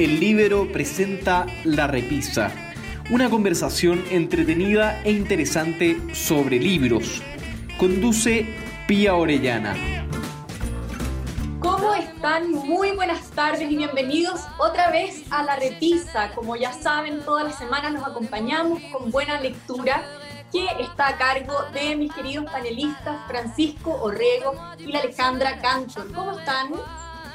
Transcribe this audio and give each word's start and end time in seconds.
El 0.00 0.18
Libero 0.18 0.66
presenta 0.72 1.44
La 1.62 1.86
Repisa, 1.86 2.50
una 3.10 3.28
conversación 3.28 4.02
entretenida 4.10 5.02
e 5.04 5.10
interesante 5.10 6.14
sobre 6.14 6.58
libros. 6.58 7.22
Conduce 7.76 8.46
Pía 8.88 9.14
Orellana. 9.14 9.76
¿Cómo 11.58 11.92
están? 11.92 12.50
Muy 12.50 12.92
buenas 12.92 13.30
tardes 13.32 13.70
y 13.70 13.76
bienvenidos 13.76 14.40
otra 14.58 14.90
vez 14.90 15.22
a 15.28 15.42
La 15.42 15.56
Repisa. 15.56 16.30
Como 16.34 16.56
ya 16.56 16.72
saben, 16.72 17.20
todas 17.22 17.44
las 17.44 17.58
semanas 17.58 17.92
nos 17.92 18.02
acompañamos 18.02 18.80
con 18.90 19.10
buena 19.10 19.38
lectura 19.38 20.02
que 20.50 20.64
está 20.82 21.08
a 21.08 21.18
cargo 21.18 21.52
de 21.74 21.94
mis 21.96 22.10
queridos 22.14 22.50
panelistas 22.50 23.18
Francisco 23.28 24.00
Orrego 24.00 24.54
y 24.78 24.92
la 24.92 25.00
Alejandra 25.00 25.60
Cantor. 25.60 26.10
¿Cómo 26.10 26.38
están? 26.38 26.70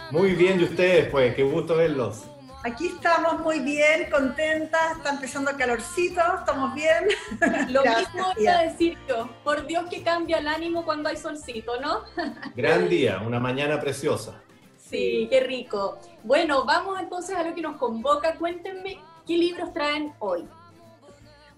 Muy 0.09 0.31
bien, 0.31 0.59
¿y 0.59 0.63
ustedes? 0.63 1.09
Pues, 1.11 1.35
qué 1.35 1.43
gusto 1.43 1.75
verlos. 1.75 2.23
Aquí 2.65 2.87
estamos 2.87 3.41
muy 3.41 3.59
bien, 3.59 4.09
contentas, 4.09 4.97
está 4.97 5.11
empezando 5.11 5.51
el 5.51 5.57
calorcito, 5.57 6.19
estamos 6.39 6.73
bien. 6.73 7.09
Lo 7.69 7.83
mismo 7.83 8.33
iba 8.39 8.53
a 8.53 8.63
decir 8.63 8.97
yo, 9.07 9.29
por 9.43 9.67
Dios 9.67 9.85
que 9.87 10.01
cambia 10.01 10.39
el 10.39 10.47
ánimo 10.47 10.83
cuando 10.83 11.09
hay 11.09 11.15
solcito, 11.15 11.79
¿no? 11.79 12.05
Gran 12.55 12.89
día, 12.89 13.21
una 13.23 13.39
mañana 13.39 13.79
preciosa. 13.79 14.41
Sí, 14.77 15.27
qué 15.29 15.41
rico. 15.41 15.99
Bueno, 16.23 16.65
vamos 16.65 16.99
entonces 16.99 17.35
a 17.35 17.43
lo 17.43 17.53
que 17.53 17.61
nos 17.61 17.77
convoca. 17.77 18.33
Cuéntenme 18.33 18.99
qué 19.27 19.37
libros 19.37 19.71
traen 19.71 20.15
hoy. 20.17 20.47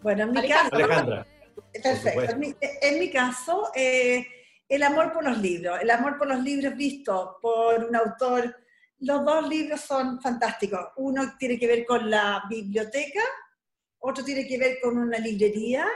Bueno, 0.02 0.24
en 0.24 0.32
mi 0.32 0.46
caso... 0.46 0.76
Alejandra. 0.76 1.26
Perfecto. 1.72 2.36
En 2.82 3.00
mi, 3.00 3.10
caso, 3.12 3.72
eh, 3.74 4.28
el 4.68 4.84
amor 4.84 5.14
por 5.14 5.24
los 5.24 5.38
libros. 5.38 5.80
El 5.82 5.90
amor 5.90 6.18
por 6.18 6.28
los 6.28 6.44
libros 6.44 6.76
visto 6.76 7.38
por 7.42 7.86
un 7.86 7.96
autor 7.96 8.58
los 9.00 9.24
dos 9.24 9.48
libros 9.48 9.82
son 9.82 10.22
fantásticos. 10.22 10.80
Uno 10.98 11.34
tiene 11.38 11.60
que 11.60 11.68
ver 11.68 11.86
con 11.86 12.10
la 12.10 12.44
biblioteca, 12.50 13.22
otro 14.00 14.23
tiene 14.23 14.48
que 14.48 14.58
ver 14.58 14.78
con 14.81 14.98
una 14.98 15.17
librería. 15.20 15.88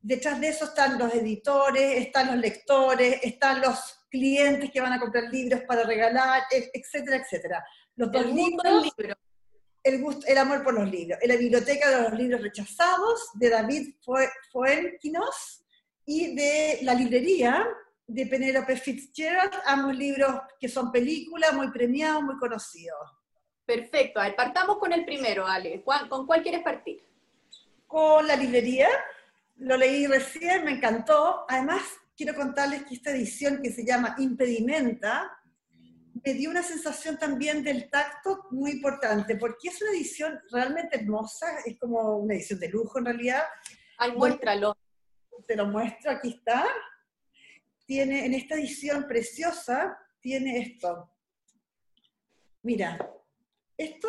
Detrás 0.00 0.40
de 0.40 0.48
eso 0.48 0.66
están 0.66 0.98
los 0.98 1.12
editores, 1.14 2.06
están 2.06 2.28
los 2.28 2.36
lectores, 2.36 3.20
están 3.22 3.60
los 3.60 4.06
clientes 4.08 4.70
que 4.70 4.80
van 4.80 4.92
a 4.92 5.00
comprar 5.00 5.24
libros 5.24 5.62
para 5.66 5.84
regalar, 5.84 6.42
e, 6.50 6.70
etcétera, 6.72 7.16
etcétera. 7.16 7.64
Los 7.96 8.10
dos 8.12 8.26
libros, 8.26 8.92
el, 9.82 10.00
gusto, 10.00 10.26
el 10.26 10.38
amor 10.38 10.62
por 10.62 10.74
los 10.74 10.90
libros. 10.90 11.18
En 11.22 11.28
la 11.28 11.36
biblioteca 11.36 11.90
de 11.90 12.10
los 12.10 12.18
libros 12.18 12.42
rechazados, 12.42 13.30
de 13.34 13.50
David 13.50 13.94
Fuenquinos, 14.52 15.64
y 16.06 16.36
de 16.36 16.78
la 16.82 16.94
librería, 16.94 17.66
de 18.06 18.26
Penelope 18.26 18.76
Fitzgerald, 18.76 19.52
ambos 19.66 19.96
libros 19.96 20.40
que 20.60 20.68
son 20.68 20.92
películas, 20.92 21.52
muy 21.54 21.70
premiados, 21.70 22.22
muy 22.22 22.36
conocidos. 22.38 22.98
Perfecto, 23.64 24.20
a 24.20 24.34
partamos 24.36 24.78
con 24.78 24.92
el 24.92 25.04
primero, 25.04 25.46
Ale. 25.46 25.82
¿Con 25.82 26.26
cuál 26.26 26.42
quieres 26.42 26.62
partir? 26.62 27.02
Con 27.86 28.26
la 28.26 28.36
librería, 28.36 28.88
lo 29.56 29.76
leí 29.76 30.06
recién, 30.06 30.64
me 30.64 30.72
encantó. 30.72 31.44
Además, 31.48 31.82
quiero 32.16 32.34
contarles 32.34 32.84
que 32.84 32.94
esta 32.94 33.10
edición 33.10 33.60
que 33.62 33.72
se 33.72 33.84
llama 33.84 34.14
Impedimenta, 34.18 35.32
me 36.24 36.32
dio 36.34 36.50
una 36.50 36.62
sensación 36.62 37.18
también 37.18 37.62
del 37.62 37.90
tacto 37.90 38.46
muy 38.50 38.72
importante, 38.72 39.36
porque 39.36 39.68
es 39.68 39.82
una 39.82 39.90
edición 39.90 40.40
realmente 40.50 40.96
hermosa, 40.96 41.46
es 41.64 41.78
como 41.78 42.16
una 42.16 42.34
edición 42.34 42.58
de 42.58 42.68
lujo 42.68 42.98
en 42.98 43.04
realidad. 43.04 43.42
Ay, 43.98 44.12
muéstralo. 44.12 44.76
Te 45.46 45.54
lo 45.54 45.66
muestro, 45.66 46.10
aquí 46.10 46.30
está 46.30 46.66
tiene, 47.86 48.26
en 48.26 48.34
esta 48.34 48.56
edición 48.56 49.06
preciosa, 49.06 49.98
tiene 50.20 50.58
esto. 50.58 51.10
Mira, 52.62 52.98
esto 53.76 54.08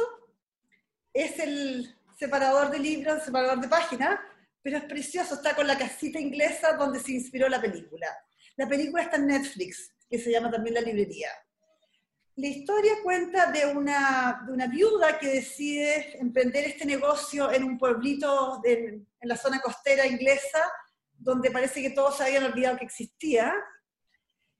es 1.13 1.39
el 1.39 1.95
separador 2.17 2.71
de 2.71 2.79
libros, 2.79 3.23
separador 3.23 3.61
de 3.61 3.67
páginas, 3.67 4.19
pero 4.61 4.77
es 4.77 4.83
precioso, 4.85 5.35
está 5.35 5.55
con 5.55 5.67
la 5.67 5.77
casita 5.77 6.19
inglesa 6.19 6.73
donde 6.73 6.99
se 6.99 7.11
inspiró 7.11 7.47
la 7.47 7.61
película. 7.61 8.07
La 8.55 8.67
película 8.67 9.03
está 9.03 9.17
en 9.17 9.27
Netflix, 9.27 9.93
que 10.09 10.17
se 10.17 10.31
llama 10.31 10.49
también 10.49 10.73
La 10.73 10.81
Librería. 10.81 11.29
La 12.35 12.47
historia 12.47 12.93
cuenta 13.03 13.51
de 13.51 13.65
una, 13.65 14.43
de 14.45 14.53
una 14.53 14.67
viuda 14.67 15.17
que 15.19 15.27
decide 15.27 16.19
emprender 16.19 16.65
este 16.65 16.85
negocio 16.85 17.51
en 17.51 17.63
un 17.63 17.77
pueblito 17.77 18.61
en 18.63 19.07
la 19.21 19.35
zona 19.35 19.59
costera 19.59 20.05
inglesa, 20.05 20.63
donde 21.17 21.51
parece 21.51 21.81
que 21.81 21.89
todos 21.89 22.21
habían 22.21 22.45
olvidado 22.45 22.77
que 22.77 22.85
existía, 22.85 23.53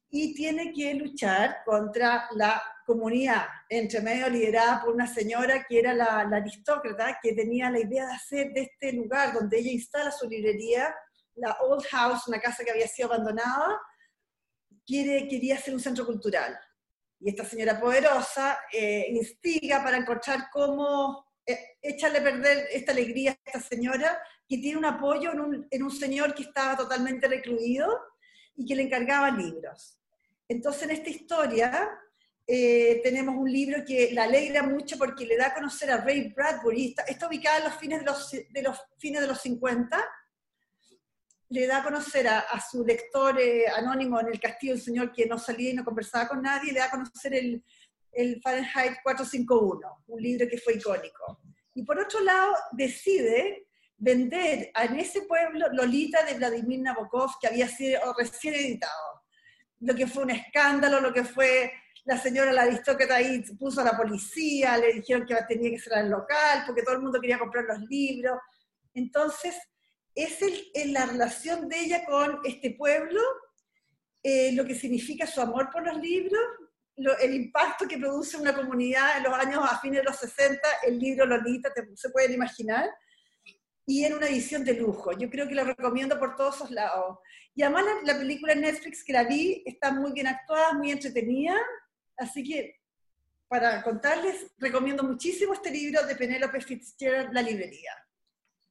y 0.10 0.34
tiene 0.34 0.72
que 0.74 0.94
luchar 0.94 1.64
contra 1.66 2.28
la 2.32 2.62
comunidad, 2.86 3.46
entre 3.70 4.02
medio 4.02 4.30
liderada 4.30 4.82
por 4.82 4.94
una 4.94 5.08
señora 5.08 5.66
que 5.68 5.80
era 5.80 5.94
la, 5.94 6.22
aristócrata, 6.22 7.20
que 7.22 7.34
tenía 7.34 7.70
la 7.70 7.80
idea 7.80 8.06
de 8.06 8.14
hacer 8.14 8.54
de 8.54 8.62
este 8.62 8.94
lugar 8.94 9.34
donde 9.34 9.60
ella 9.60 9.72
instala 9.72 10.12
su 10.12 10.28
librería, 10.30 10.96
la 11.36 11.52
Old 11.62 11.86
House, 11.88 12.28
una 12.28 12.40
casa 12.40 12.64
que 12.64 12.72
había 12.72 12.88
sido 12.88 13.12
abandonada, 13.12 13.80
quiere, 14.86 15.28
quería 15.28 15.56
hacer 15.56 15.74
un 15.74 15.82
centro 15.82 16.06
cultural. 16.06 16.58
Y 17.20 17.30
esta 17.30 17.44
señora 17.44 17.80
poderosa 17.80 18.58
eh, 18.72 19.08
instiga 19.10 19.84
para 19.84 19.98
encontrar 19.98 20.50
cómo 20.52 21.26
eh, 21.46 21.78
echarle 21.82 22.22
perder 22.22 22.68
esta 22.72 22.94
alegría 22.94 23.32
a 23.32 23.38
esta 23.46 23.60
señora 23.60 24.18
que 24.48 24.58
tiene 24.58 24.78
un 24.78 24.86
apoyo 24.86 25.32
en 25.32 25.40
un, 25.40 25.68
en 25.70 25.84
un 25.84 25.92
señor 25.92 26.34
que 26.34 26.44
estaba 26.44 26.78
totalmente 26.78 27.28
recluido 27.28 27.88
y 28.56 28.66
que 28.66 28.76
le 28.76 28.84
encargaba 28.84 29.30
libros. 29.32 30.00
Entonces, 30.48 30.84
en 30.84 30.92
esta 30.92 31.10
historia 31.10 31.90
eh, 32.46 33.02
tenemos 33.04 33.36
un 33.36 33.52
libro 33.52 33.84
que 33.86 34.12
la 34.14 34.24
alegra 34.24 34.64
mucho 34.64 34.98
porque 34.98 35.26
le 35.26 35.36
da 35.36 35.48
a 35.48 35.54
conocer 35.54 35.92
a 35.92 35.98
Ray 35.98 36.34
Bradbury, 36.34 36.90
está, 36.90 37.04
está 37.04 37.28
ubicada 37.28 37.58
en 37.58 37.64
los 37.66 37.76
fines 37.76 38.00
de 38.00 38.06
los, 38.06 38.32
de 38.32 38.62
los, 38.62 38.78
fines 38.98 39.22
de 39.22 39.28
los 39.28 39.42
50, 39.42 40.02
le 41.50 41.68
da 41.68 41.80
a 41.80 41.84
conocer 41.84 42.28
a, 42.28 42.46
su 42.60 42.86
lector 42.86 43.40
eh, 43.40 43.68
anónimo 43.68 44.20
en 44.20 44.28
el 44.28 44.40
castillo, 44.40 44.74
un 44.74 44.80
señor 44.80 45.12
que 45.12 45.26
no 45.26 45.38
salía 45.38 45.72
y 45.72 45.74
no 45.74 45.84
conversaba 45.84 46.28
con 46.28 46.42
nadie, 46.42 46.72
le 46.72 46.80
da 46.80 46.86
a 46.86 46.92
conocer 46.92 47.34
el, 47.34 47.64
el 48.14 48.42
Fahrenheit 48.42 48.98
451, 49.04 50.04
un 50.08 50.22
libro 50.22 50.48
que 50.48 50.58
fue 50.58 50.76
icónico. 50.76 51.42
Y 51.74 51.84
por 51.84 52.00
otro 52.00 52.22
lado, 52.22 52.54
decide 52.72 53.67
vender 53.98 54.72
en 54.76 55.00
ese 55.00 55.22
pueblo 55.22 55.68
Lolita 55.74 56.24
de 56.24 56.36
Vladimir 56.36 56.82
Nabokov, 56.82 57.32
que 57.42 57.48
había 57.48 57.68
sido 57.68 58.00
recién 58.18 58.54
editado. 58.54 59.24
Lo 59.80 59.96
que 59.96 60.08
fue 60.08 60.24
un 60.24 60.32
escándalo, 60.32 61.02
lo 61.02 61.14
que 61.14 61.24
fue 61.24 61.72
la 62.06 62.18
señora, 62.18 62.54
la 62.54 62.62
aristócrata 62.62 63.16
ahí 63.16 63.44
puso 63.60 63.82
a 63.82 63.84
la 63.84 63.98
policía, 63.98 64.78
le 64.78 64.94
dijeron 64.94 65.26
que 65.26 65.36
tenía 65.48 65.72
que 65.72 65.80
ser 65.80 65.96
al 65.96 66.10
local, 66.10 66.64
porque 66.66 66.82
todo 66.82 66.96
el 66.96 67.02
mundo 67.02 67.20
quería 67.20 67.38
comprar 67.38 67.66
los 67.66 67.80
libros. 67.90 68.40
Entonces, 68.94 69.56
es, 70.16 70.42
el, 70.42 70.94
la 70.94 71.06
relación 71.06 71.68
de 71.68 71.80
ella 71.80 72.06
con 72.06 72.40
este 72.46 72.72
pueblo, 72.72 73.20
eh, 74.24 74.52
lo 74.54 74.66
que 74.66 74.74
significa 74.74 75.28
su 75.28 75.42
amor 75.42 75.70
por 75.72 75.86
los 75.86 75.98
libros, 75.98 76.42
el 77.22 77.36
impacto 77.36 77.88
que 77.88 77.98
produce 77.98 78.38
una 78.38 78.56
comunidad 78.56 79.18
en 79.18 79.24
los 79.24 79.34
años 79.34 79.64
a 79.70 79.80
fines 79.80 80.00
de 80.00 80.06
los 80.06 80.16
60, 80.16 80.60
el 80.88 80.98
libro 80.98 81.26
Lolita, 81.26 81.72
se 81.94 82.10
pueden 82.10 82.34
imaginar, 82.34 82.90
y 83.90 84.04
en 84.04 84.14
una 84.14 84.28
edición 84.28 84.66
de 84.66 84.74
lujo. 84.74 85.14
Yo 85.14 85.30
creo 85.30 85.48
que 85.48 85.56
la 85.56 85.64
recomiendo 85.64 86.20
por 86.20 86.36
todos 86.36 86.60
los 86.60 86.72
lados. 86.72 87.20
Y 87.56 87.64
además 87.64 87.86
la, 88.04 88.18
película 88.18 88.52
en 88.52 88.62
Netflix 88.62 89.04
que 89.04 89.14
la 89.14 89.24
vi 89.24 89.64
está 89.66 89.92
muy 89.92 90.12
bien 90.12 90.28
actuada, 90.28 90.74
muy 90.74 90.92
entretenida, 90.92 91.56
así 92.18 92.44
que 92.44 92.76
para 93.48 93.82
contarles, 93.82 94.48
recomiendo 94.58 95.04
muchísimo 95.04 95.54
este 95.54 95.72
libro 95.72 96.06
de 96.06 96.18
Penélope 96.18 96.60
Fitzgerald, 96.60 97.34
La 97.34 97.42
Librería. 97.42 97.92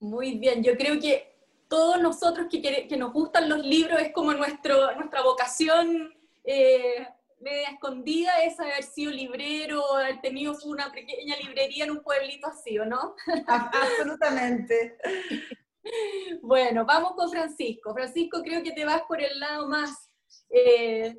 Muy 0.01 0.39
bien, 0.39 0.63
yo 0.63 0.77
creo 0.77 1.01
que 1.01 1.35
todos 1.67 1.99
nosotros 1.99 2.47
que, 2.51 2.87
que 2.87 2.97
nos 2.99 3.15
gustan 3.15 3.49
los 3.49 3.65
libros 3.65 3.99
es 4.03 4.13
como 4.13 4.35
nuestro, 4.35 4.95
nuestra 4.97 5.23
vocación 5.23 6.15
eh, 6.45 7.09
media 7.47 7.71
escondida 7.71 8.33
es 8.45 8.59
haber 8.59 8.83
sido 8.83 9.13
librero, 9.13 9.95
haber 9.95 10.21
tenido 10.21 10.53
una 10.65 10.91
pequeña 10.91 11.37
librería 11.37 11.85
en 11.85 11.93
un 11.93 12.03
pueblito 12.03 12.49
así, 12.49 12.77
¿o 12.79 12.85
no? 12.85 13.15
Absolutamente. 13.47 14.99
bueno, 16.43 16.85
vamos 16.85 17.13
con 17.15 17.31
Francisco. 17.31 17.95
Francisco, 17.95 18.43
creo 18.43 18.65
que 18.65 18.73
te 18.73 18.85
vas 18.85 19.03
por 19.03 19.23
el 19.23 19.39
lado 19.39 19.69
más, 19.69 20.11
eh, 20.51 21.15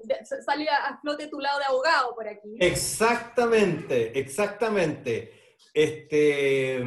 sale 0.46 0.68
a, 0.70 1.00
flote 1.00 1.28
tu 1.28 1.40
lado 1.40 1.60
de 1.60 1.66
abogado 1.66 2.14
por 2.14 2.28
aquí. 2.28 2.58
Exactamente, 2.60 4.20
exactamente. 4.20 5.56
Este, 5.74 6.84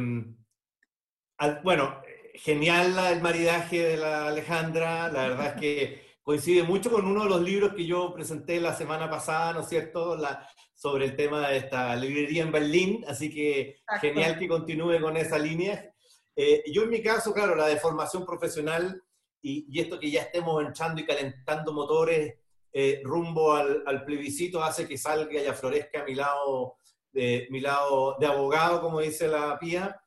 bueno, 1.63 1.99
genial 2.35 2.95
el 3.11 3.21
maridaje 3.21 3.79
de 3.79 3.97
la 3.97 4.27
Alejandra, 4.27 5.09
la 5.09 5.29
verdad 5.29 5.47
es 5.47 5.61
que 5.61 6.10
coincide 6.23 6.63
mucho 6.63 6.91
con 6.91 7.05
uno 7.05 7.23
de 7.23 7.29
los 7.29 7.41
libros 7.41 7.73
que 7.73 7.85
yo 7.85 8.13
presenté 8.13 8.59
la 8.59 8.75
semana 8.75 9.09
pasada, 9.09 9.53
¿no 9.53 9.61
es 9.61 9.69
cierto?, 9.69 10.15
la, 10.15 10.47
sobre 10.75 11.05
el 11.05 11.15
tema 11.15 11.49
de 11.49 11.57
esta 11.57 11.95
librería 11.95 12.43
en 12.43 12.51
Berlín, 12.51 13.05
así 13.07 13.29
que 13.29 13.77
genial 13.99 14.39
que 14.39 14.47
continúe 14.47 14.99
con 14.99 15.15
esa 15.17 15.37
línea. 15.37 15.93
Eh, 16.35 16.63
yo 16.71 16.83
en 16.83 16.89
mi 16.89 17.01
caso, 17.01 17.33
claro, 17.33 17.55
la 17.55 17.67
deformación 17.67 18.25
profesional 18.25 19.03
y, 19.41 19.79
esto 19.79 19.99
que 19.99 20.09
ya 20.09 20.21
estemos 20.21 20.63
entrando 20.63 21.01
y 21.01 21.05
calentando 21.05 21.73
motores 21.73 22.35
eh, 22.73 23.01
rumbo 23.03 23.53
al, 23.53 24.05
plebiscito 24.05 24.63
hace 24.63 24.87
que 24.87 24.97
salga 24.97 25.41
y 25.41 25.45
aflorezca 25.45 26.03
mi 26.05 26.15
lado 26.15 26.77
de 27.11 27.47
mi 27.49 27.59
lado 27.59 28.15
de 28.19 28.25
abogado, 28.25 28.81
como 28.81 29.01
dice 29.01 29.27
la 29.27 29.59
PIA, 29.59 30.01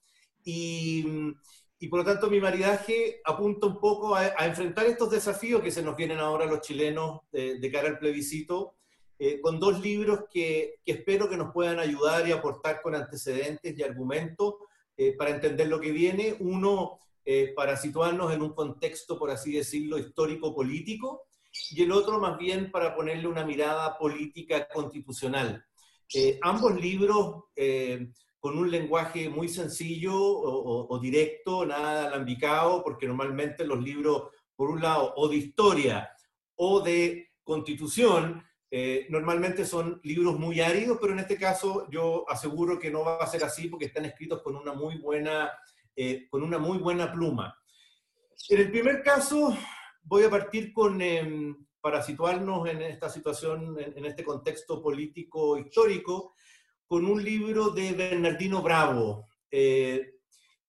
y, 0.44 1.04
y 1.84 1.88
por 1.88 1.98
lo 1.98 2.04
tanto 2.06 2.30
mi 2.30 2.40
maridaje 2.40 3.20
apunta 3.24 3.66
un 3.66 3.78
poco 3.78 4.14
a, 4.14 4.46
enfrentar 4.46 4.86
estos 4.86 5.10
desafíos 5.10 5.60
que 5.60 5.70
se 5.70 5.82
nos 5.82 5.94
vienen 5.94 6.18
ahora 6.18 6.46
los 6.46 6.62
chilenos 6.62 7.20
de, 7.30 7.70
cara 7.70 7.88
al 7.88 7.98
plebiscito, 7.98 8.76
eh, 9.18 9.38
con 9.42 9.60
dos 9.60 9.82
libros 9.82 10.20
que, 10.32 10.76
que, 10.82 10.92
espero 10.92 11.28
que 11.28 11.36
nos 11.36 11.52
puedan 11.52 11.78
ayudar 11.78 12.26
y 12.26 12.32
aportar 12.32 12.80
con 12.80 12.94
antecedentes 12.94 13.78
y 13.78 13.82
argumentos 13.82 14.54
eh, 14.96 15.14
para 15.14 15.32
entender 15.32 15.68
lo 15.68 15.78
que 15.78 15.92
viene. 15.92 16.34
Uno, 16.40 17.00
eh, 17.22 17.52
para 17.54 17.76
situarnos 17.76 18.32
en 18.32 18.40
un 18.40 18.54
contexto, 18.54 19.18
por 19.18 19.30
así 19.30 19.52
decirlo, 19.52 19.98
histórico-político, 19.98 21.26
y 21.70 21.82
el 21.82 21.92
otro 21.92 22.18
más 22.18 22.38
bien 22.38 22.70
para 22.70 22.96
ponerle 22.96 23.28
una 23.28 23.44
mirada 23.44 23.98
política 23.98 24.66
constitucional. 24.72 25.62
Eh, 26.14 26.38
ambos 26.40 26.80
libros 26.80 27.44
eh, 27.54 28.08
con 28.44 28.58
un 28.58 28.70
lenguaje 28.70 29.30
muy 29.30 29.48
sencillo 29.48 30.12
o, 30.14 30.98
directo, 30.98 31.64
nada 31.64 32.08
alambicado, 32.08 32.84
porque 32.84 33.06
normalmente 33.06 33.64
los 33.64 33.82
libros, 33.82 34.24
por 34.54 34.68
un 34.68 34.82
lado, 34.82 35.14
o 35.16 35.28
de 35.28 35.36
historia 35.36 36.10
o 36.54 36.82
de 36.82 37.30
constitución, 37.42 38.44
eh, 38.70 39.06
normalmente 39.08 39.64
son 39.64 39.98
libros 40.04 40.38
muy 40.38 40.60
áridos, 40.60 40.98
pero 41.00 41.14
en 41.14 41.20
este 41.20 41.38
caso 41.38 41.88
yo 41.90 42.26
aseguro 42.28 42.78
que 42.78 42.90
no 42.90 43.02
va 43.02 43.16
a 43.16 43.26
ser 43.26 43.42
así 43.44 43.68
porque 43.68 43.86
están 43.86 44.04
escritos 44.04 44.42
con 44.42 44.56
una 44.56 44.74
muy 44.74 44.98
buena, 44.98 45.50
con 46.28 46.42
una 46.42 46.58
muy 46.58 46.76
buena 46.76 47.10
pluma. 47.10 47.58
En 48.50 48.60
el 48.60 48.70
primer 48.70 49.02
caso, 49.02 49.56
voy 50.02 50.24
a 50.24 50.28
partir 50.28 50.70
con, 50.74 51.00
em, 51.00 51.64
para 51.80 52.02
situarnos 52.02 52.68
en 52.68 52.82
esta 52.82 53.08
situación, 53.08 53.78
en, 53.80 54.04
este 54.04 54.22
contexto 54.22 54.82
político 54.82 55.56
histórico, 55.56 56.34
con 56.86 57.04
un 57.04 57.22
libro 57.22 57.68
de 57.70 57.92
Bernardino 57.92 58.62
Bravo, 58.62 59.28
eh, 59.50 60.14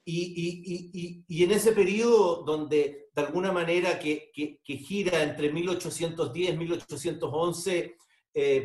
Y, 0.10 1.24
y, 1.28 1.44
en 1.44 1.52
ese 1.52 1.72
periodo 1.72 2.44
donde 2.44 3.10
de 3.14 3.22
alguna 3.22 3.54
manera 3.54 3.98
que, 4.00 4.32
que, 4.34 4.78
gira 4.78 5.22
entre 5.24 5.52
1810 5.52 6.54
y 6.54 6.58
1811, 6.58 7.96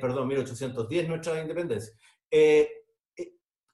perdón, 0.00 0.28
1810 0.28 1.08
nuestra 1.08 1.40
independencia, 1.40 1.92
eh, 2.30 2.86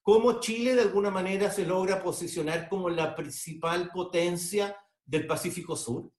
cómo 0.03 0.41
Chile 0.41 0.75
de 0.75 0.83
alguna 0.83 1.11
manera 1.11 1.51
se 1.51 1.65
logra 1.65 2.03
posicionar 2.03 2.69
como 2.69 2.91
la 2.91 3.15
principal 3.15 3.91
potencia 3.91 4.77
del 5.07 5.27
Pacífico 5.27 5.75
Sur. 5.75 6.11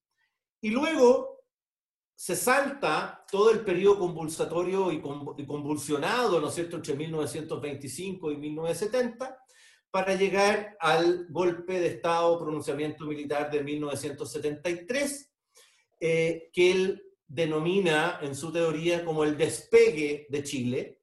Y 0.61 0.71
luego 0.71 1.38
se 2.19 2.35
salta 2.35 3.23
todo 3.31 3.49
el 3.49 3.61
periodo 3.61 3.99
convulsatorio 3.99 4.91
y 4.91 5.01
convulsionado, 5.01 6.41
¿no 6.41 6.49
es 6.49 6.53
cierto?, 6.53 6.75
entre 6.75 6.93
1925 6.93 8.33
y 8.33 8.35
1970, 8.35 9.37
para 9.89 10.15
llegar 10.15 10.75
al 10.81 11.27
golpe 11.29 11.79
de 11.79 11.87
Estado, 11.87 12.37
pronunciamiento 12.37 13.05
militar 13.05 13.49
de 13.49 13.63
1973, 13.63 15.31
eh, 16.01 16.49
que 16.51 16.71
él 16.71 17.03
denomina 17.25 18.19
en 18.21 18.35
su 18.35 18.51
teoría 18.51 19.05
como 19.05 19.23
el 19.23 19.37
despegue 19.37 20.27
de 20.29 20.43
Chile. 20.43 20.99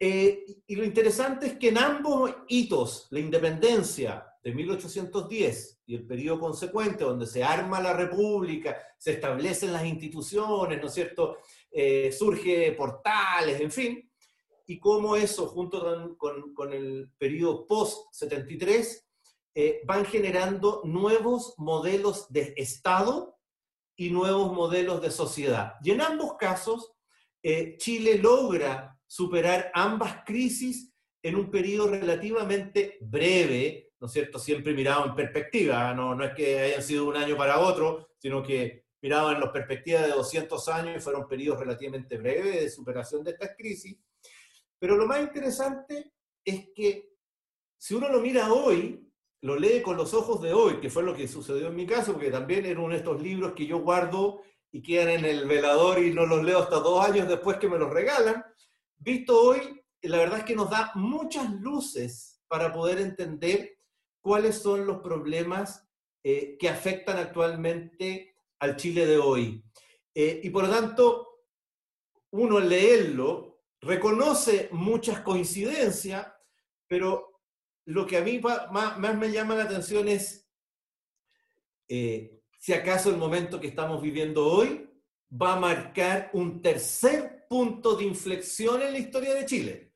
Eh, 0.00 0.46
y 0.66 0.76
lo 0.76 0.84
interesante 0.84 1.46
es 1.46 1.58
que 1.58 1.68
en 1.68 1.76
ambos 1.76 2.34
hitos, 2.48 3.06
la 3.10 3.20
independencia 3.20 4.31
de 4.42 4.52
1810 4.52 5.82
y 5.86 5.94
el 5.94 6.06
periodo 6.06 6.40
consecuente, 6.40 7.04
donde 7.04 7.26
se 7.26 7.44
arma 7.44 7.80
la 7.80 7.92
república, 7.92 8.76
se 8.98 9.12
establecen 9.12 9.72
las 9.72 9.84
instituciones, 9.84 10.80
¿no 10.80 10.88
es 10.88 10.94
cierto? 10.94 11.38
Eh, 11.70 12.10
surge 12.12 12.72
portales, 12.72 13.60
en 13.60 13.70
fin, 13.70 14.10
y 14.66 14.78
cómo 14.78 15.16
eso, 15.16 15.46
junto 15.46 16.16
con, 16.16 16.54
con, 16.54 16.72
el 16.72 17.10
periodo 17.18 17.66
post-73, 17.66 19.04
eh, 19.54 19.82
van 19.84 20.04
generando 20.04 20.82
nuevos 20.84 21.54
modelos 21.58 22.32
de 22.32 22.54
Estado 22.56 23.38
y 23.96 24.10
nuevos 24.10 24.52
modelos 24.52 25.02
de 25.02 25.10
sociedad. 25.10 25.74
Y 25.82 25.90
en 25.90 26.00
ambos 26.00 26.34
casos, 26.36 26.92
eh, 27.42 27.76
Chile 27.78 28.18
logra 28.18 28.98
superar 29.06 29.70
ambas 29.74 30.24
crisis 30.24 30.92
en 31.22 31.36
un 31.36 31.50
periodo 31.50 31.88
relativamente 31.90 32.98
breve, 33.00 33.91
¿no 34.02 34.06
es 34.06 34.12
cierto? 34.14 34.40
Siempre 34.40 34.74
mirado 34.74 35.06
en 35.06 35.14
perspectiva, 35.14 35.94
no, 35.94 36.12
no 36.16 36.24
es 36.24 36.34
que 36.34 36.58
hayan 36.58 36.82
sido 36.82 37.06
un 37.06 37.16
año 37.16 37.36
para 37.36 37.60
otro, 37.60 38.08
sino 38.18 38.42
que 38.42 38.86
miraban 39.00 39.40
en 39.40 39.52
perspectivas 39.52 40.02
de 40.02 40.08
200 40.08 40.68
años 40.70 40.96
y 40.96 41.00
fueron 41.00 41.28
periodos 41.28 41.60
relativamente 41.60 42.18
breves 42.18 42.62
de 42.62 42.68
superación 42.68 43.22
de 43.22 43.30
estas 43.30 43.54
crisis. 43.56 43.96
Pero 44.76 44.96
lo 44.96 45.06
más 45.06 45.20
interesante 45.20 46.14
es 46.44 46.70
que 46.74 47.12
si 47.78 47.94
uno 47.94 48.08
lo 48.08 48.18
mira 48.18 48.52
hoy, 48.52 49.08
lo 49.42 49.54
lee 49.54 49.80
con 49.80 49.96
los 49.96 50.12
ojos 50.14 50.42
de 50.42 50.52
hoy, 50.52 50.80
que 50.80 50.90
fue 50.90 51.04
lo 51.04 51.14
que 51.14 51.28
sucedió 51.28 51.68
en 51.68 51.76
mi 51.76 51.86
caso, 51.86 52.14
porque 52.14 52.32
también 52.32 52.66
era 52.66 52.80
uno 52.80 52.94
de 52.94 52.98
estos 52.98 53.22
libros 53.22 53.52
que 53.52 53.66
yo 53.66 53.78
guardo 53.82 54.42
y 54.72 54.82
quedan 54.82 55.10
en 55.10 55.24
el 55.26 55.46
velador 55.46 56.00
y 56.00 56.12
no 56.12 56.26
los 56.26 56.42
leo 56.42 56.58
hasta 56.58 56.80
dos 56.80 57.06
años 57.06 57.28
después 57.28 57.56
que 57.58 57.68
me 57.68 57.78
los 57.78 57.90
regalan. 57.90 58.44
Visto 58.98 59.40
hoy, 59.40 59.80
la 60.00 60.18
verdad 60.18 60.40
es 60.40 60.44
que 60.44 60.56
nos 60.56 60.70
da 60.70 60.90
muchas 60.96 61.48
luces 61.60 62.42
para 62.48 62.72
poder 62.72 62.98
entender 62.98 63.78
cuáles 64.22 64.62
son 64.62 64.86
los 64.86 65.02
problemas 65.02 65.86
eh, 66.22 66.56
que 66.58 66.68
afectan 66.68 67.18
actualmente 67.18 68.36
al 68.60 68.76
Chile 68.76 69.04
de 69.04 69.18
hoy. 69.18 69.62
Eh, 70.14 70.40
y 70.44 70.50
por 70.50 70.64
lo 70.64 70.70
tanto, 70.70 71.46
uno 72.30 72.58
al 72.58 72.68
leerlo 72.68 73.64
reconoce 73.80 74.68
muchas 74.70 75.20
coincidencias, 75.20 76.26
pero 76.86 77.40
lo 77.86 78.06
que 78.06 78.16
a 78.16 78.22
mí 78.22 78.40
más, 78.70 78.98
me 79.18 79.32
llama 79.32 79.56
la 79.56 79.64
atención 79.64 80.06
es 80.08 80.48
eh, 81.88 82.40
si 82.58 82.72
acaso 82.72 83.10
el 83.10 83.16
momento 83.16 83.60
que 83.60 83.66
estamos 83.66 84.00
viviendo 84.00 84.46
hoy 84.46 84.88
va 85.30 85.54
a 85.54 85.60
marcar 85.60 86.30
un 86.32 86.62
tercer 86.62 87.46
punto 87.48 87.96
de 87.96 88.04
inflexión 88.04 88.80
en 88.82 88.92
la 88.92 88.98
historia 88.98 89.34
de 89.34 89.44
Chile 89.46 89.91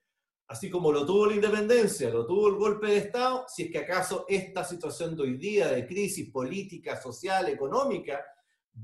así 0.49 0.71
como 0.71 0.93
lo 0.93 1.05
tuvo 1.05 1.27
la 1.27 1.35
independencia, 1.35 2.11
lo 2.11 2.27
tuvo 2.27 2.49
el 2.49 2.55
golpe 2.55 2.87
de 2.87 2.99
Estado, 2.99 3.47
si 3.49 3.65
es 3.65 3.71
que 3.71 3.79
acaso 3.79 4.25
esta 4.29 4.65
situación 4.65 5.17
de 5.17 5.23
hoy 5.23 5.37
día 5.37 5.69
de 5.69 5.87
crisis 5.87 6.31
política, 6.31 7.01
social, 7.01 7.49
económica, 7.49 8.25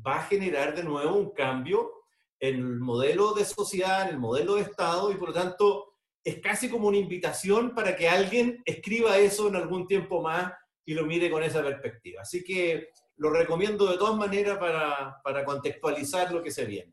va 0.04 0.16
a 0.16 0.25
generar 0.25 0.75
de 0.75 0.83
nuevo 0.83 1.16
un 1.16 1.31
cambio 1.31 1.92
en 2.40 2.57
el 2.57 2.81
modelo 2.81 3.35
de 3.35 3.45
sociedad, 3.45 4.02
en 4.02 4.14
el 4.14 4.19
modelo 4.19 4.57
de 4.57 4.62
Estado, 4.62 5.12
y 5.12 5.14
por 5.14 5.28
lo 5.28 5.35
tanto 5.35 5.95
es 6.25 6.40
casi 6.40 6.69
como 6.69 6.88
una 6.88 6.99
invitación 6.99 7.75
para 7.75 7.95
que 7.97 8.09
alguien 8.09 8.62
escriba 8.64 9.19
eso 9.19 9.49
en 9.49 9.57
algún 9.57 9.87
tiempo 9.87 10.23
más 10.23 10.52
y 10.85 10.95
lo 10.95 11.04
mire 11.04 11.31
con 11.31 11.42
esa 11.42 11.62
perspectiva. 11.62 12.23
Así 12.23 12.42
que 12.42 12.88
lo 13.16 13.31
recomiendo 13.31 13.87
de 13.87 13.99
todas 13.99 14.16
maneras 14.16 14.59
para, 14.59 15.21
para 15.23 15.45
contextualizar 15.45 16.33
lo 16.33 16.42
que 16.42 16.50
se 16.50 16.64
viene. 16.64 16.92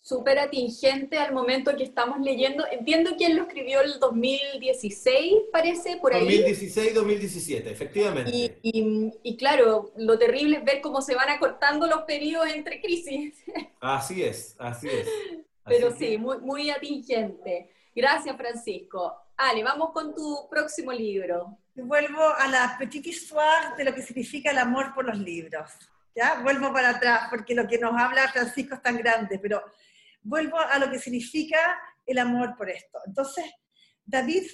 Súper 0.00 0.38
atingente 0.38 1.18
al 1.18 1.34
momento 1.34 1.76
que 1.76 1.84
estamos 1.84 2.20
leyendo. 2.20 2.64
Entiendo 2.70 3.16
que 3.18 3.26
él 3.26 3.36
lo 3.36 3.42
escribió 3.42 3.80
el 3.82 3.98
2016, 3.98 5.34
parece, 5.52 5.98
por 5.98 6.14
ahí. 6.14 6.42
2016-2017, 6.44 7.66
efectivamente. 7.66 8.30
Y, 8.32 8.52
y, 8.62 9.12
y, 9.22 9.36
claro, 9.36 9.92
lo 9.96 10.18
terrible 10.18 10.58
es 10.58 10.64
ver 10.64 10.80
cómo 10.80 11.02
se 11.02 11.14
van 11.14 11.28
acortando 11.28 11.86
los 11.86 12.02
periodos 12.02 12.48
entre 12.48 12.80
crisis. 12.80 13.34
Así 13.80 14.22
es, 14.22 14.56
así 14.58 14.88
es. 14.88 15.08
Pero 15.64 15.94
sí, 15.94 16.16
muy, 16.16 16.38
muy 16.38 16.70
atingente. 16.70 17.70
Gracias, 17.94 18.36
Francisco. 18.36 19.14
Ale, 19.36 19.62
vamos 19.62 19.90
con 19.92 20.14
tu 20.14 20.48
próximo 20.48 20.92
libro. 20.92 21.58
Vuelvo 21.74 22.22
a 22.22 22.48
la 22.48 22.76
petite 22.78 23.10
histoire 23.10 23.76
de 23.76 23.84
lo 23.84 23.94
que 23.94 24.02
significa 24.02 24.50
el 24.50 24.58
amor 24.58 24.94
por 24.94 25.04
los 25.04 25.18
libros. 25.18 25.70
¿ya? 26.14 26.40
Vuelvo 26.42 26.72
para 26.72 26.90
atrás, 26.90 27.28
porque 27.30 27.54
lo 27.54 27.66
que 27.68 27.78
nos 27.78 27.98
habla 27.98 28.28
Francisco 28.28 28.74
es 28.74 28.82
tan 28.82 28.96
grande, 28.96 29.38
pero 29.38 29.62
vuelvo 30.22 30.58
a 30.58 30.78
lo 30.78 30.90
que 30.90 30.98
significa 30.98 31.78
el 32.06 32.18
amor 32.18 32.56
por 32.56 32.70
esto. 32.70 32.98
Entonces, 33.06 33.44
David 34.04 34.44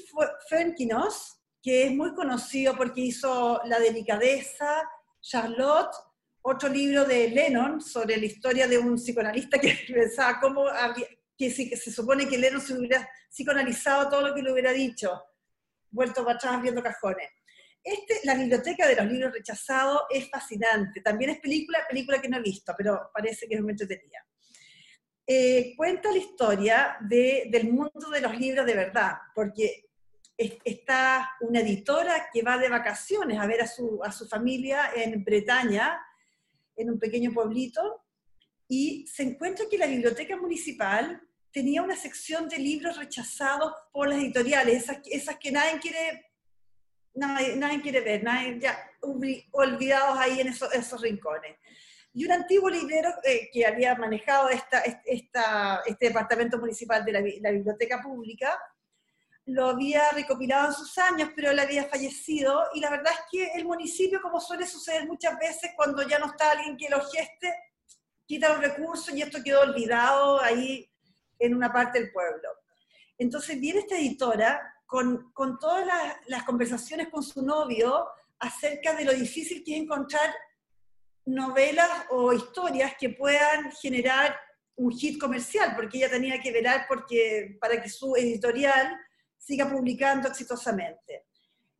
Fenkinos, 0.48 1.40
que 1.62 1.84
es 1.84 1.92
muy 1.92 2.14
conocido 2.14 2.76
porque 2.76 3.00
hizo 3.00 3.60
La 3.64 3.78
delicadeza, 3.78 4.82
Charlotte, 5.20 5.94
otro 6.42 6.68
libro 6.68 7.04
de 7.04 7.30
Lennon 7.30 7.80
sobre 7.80 8.16
la 8.16 8.26
historia 8.26 8.68
de 8.68 8.78
un 8.78 8.96
psicoanalista 8.96 9.58
que 9.58 9.78
pensaba 9.92 10.40
cómo 10.40 10.68
había, 10.68 11.06
que, 11.36 11.50
se 11.50 11.90
supone 11.90 12.28
que 12.28 12.36
Lennon 12.36 12.60
se 12.60 12.74
hubiera 12.74 13.08
psicoanalizado 13.30 14.10
todo 14.10 14.28
lo 14.28 14.34
que 14.34 14.42
le 14.42 14.52
hubiera 14.52 14.72
dicho, 14.72 15.22
vuelto 15.90 16.24
para 16.24 16.36
atrás 16.36 16.60
viendo 16.60 16.82
cajones. 16.82 17.30
Este, 17.82 18.20
la 18.24 18.34
biblioteca 18.34 18.86
de 18.88 18.96
los 18.96 19.06
libros 19.06 19.32
rechazados 19.32 20.02
es 20.10 20.28
fascinante. 20.30 21.00
También 21.00 21.30
es 21.30 21.40
película, 21.40 21.86
película 21.88 22.20
que 22.20 22.28
no 22.28 22.38
he 22.38 22.42
visto, 22.42 22.74
pero 22.76 23.10
parece 23.12 23.46
que 23.46 23.54
es 23.56 23.60
muy 23.60 23.72
entretenida. 23.72 24.26
Eh, 25.26 25.74
cuenta 25.76 26.10
la 26.10 26.18
historia 26.18 26.96
del 27.00 27.72
mundo 27.72 28.10
de 28.12 28.20
los 28.20 28.38
libros 28.38 28.66
de 28.66 28.74
verdad, 28.74 29.14
porque 29.34 29.86
está 30.36 31.30
una 31.40 31.60
editora 31.60 32.28
que 32.32 32.42
va 32.42 32.58
de 32.58 32.68
vacaciones 32.68 33.38
a 33.38 33.46
ver 33.46 33.62
a 33.62 33.66
su, 33.66 34.00
a 34.04 34.12
su 34.12 34.28
familia 34.28 34.90
en 34.94 35.24
Bretaña, 35.24 35.98
en 36.76 36.90
un 36.90 36.98
pequeño 36.98 37.32
pueblito, 37.32 38.04
y 38.68 39.06
se 39.06 39.22
encuentra 39.22 39.66
que 39.70 39.78
la 39.78 39.86
biblioteca 39.86 40.36
municipal 40.36 41.22
tenía 41.52 41.82
una 41.82 41.96
sección 41.96 42.48
de 42.48 42.58
libros 42.58 42.98
rechazados 42.98 43.72
por 43.92 44.08
las 44.08 44.18
editoriales, 44.18 44.82
esas, 44.82 44.98
esas 45.06 45.38
que 45.38 45.52
nadie 45.52 45.78
quiere, 45.78 46.32
nadie, 47.14 47.56
nadie 47.56 47.80
quiere 47.80 48.00
ver, 48.00 48.24
nadie, 48.24 48.58
ya 48.58 48.76
olvidados 49.52 50.18
ahí 50.18 50.40
en 50.40 50.48
esos 50.48 51.00
rincones. 51.00 51.56
Y 52.14 52.24
un 52.24 52.32
antiguo 52.32 52.70
librero 52.70 53.10
eh, 53.24 53.50
que 53.52 53.66
había 53.66 53.94
manejado 53.96 54.48
esta, 54.48 54.80
esta, 55.04 55.82
este 55.84 56.06
departamento 56.06 56.58
municipal 56.58 57.04
de 57.04 57.12
la, 57.12 57.20
la, 57.40 57.50
biblioteca 57.50 58.00
pública, 58.00 58.56
lo 59.46 59.66
había 59.66 60.10
recopilado 60.12 60.68
en 60.68 60.74
sus 60.74 60.96
años, 60.96 61.30
pero 61.34 61.50
él 61.50 61.58
había 61.58 61.84
fallecido, 61.84 62.68
y 62.72 62.80
la 62.80 62.90
verdad 62.90 63.12
es 63.12 63.20
que 63.30 63.58
el 63.58 63.64
municipio, 63.64 64.22
como 64.22 64.40
suele 64.40 64.66
suceder 64.66 65.06
muchas 65.06 65.38
veces, 65.38 65.72
cuando 65.76 66.06
ya 66.08 66.18
no 66.18 66.26
está 66.26 66.52
alguien 66.52 66.76
que 66.76 66.88
lo 66.88 67.04
geste, 67.04 67.52
quita 68.26 68.48
los 68.50 68.60
recursos 68.60 69.14
y 69.14 69.22
esto 69.22 69.42
quedó 69.42 69.62
olvidado 69.62 70.40
ahí 70.40 70.88
en 71.38 71.54
una 71.54 71.72
parte 71.72 72.00
del 72.00 72.12
pueblo. 72.12 72.48
Entonces 73.18 73.60
viene 73.60 73.80
esta 73.80 73.96
editora 73.96 74.60
con, 74.86 75.32
con 75.32 75.58
todas 75.58 75.86
las, 75.86 76.16
las, 76.26 76.44
conversaciones 76.44 77.08
con 77.08 77.22
su 77.22 77.42
novio 77.42 78.06
acerca 78.38 78.94
de 78.94 79.04
lo 79.04 79.12
difícil 79.12 79.62
que 79.64 79.74
es 79.74 79.82
encontrar 79.82 80.34
novelas 81.26 81.90
o 82.10 82.32
historias 82.32 82.94
que 82.98 83.10
puedan 83.10 83.70
generar 83.72 84.38
un 84.76 84.92
hit 84.92 85.20
comercial, 85.20 85.74
porque 85.76 85.98
ella 85.98 86.10
tenía 86.10 86.40
que 86.40 86.52
velar 86.52 86.86
porque, 86.88 87.56
para 87.60 87.80
que 87.80 87.88
su 87.88 88.16
editorial 88.16 88.96
siga 89.38 89.68
publicando 89.68 90.28
exitosamente. 90.28 91.26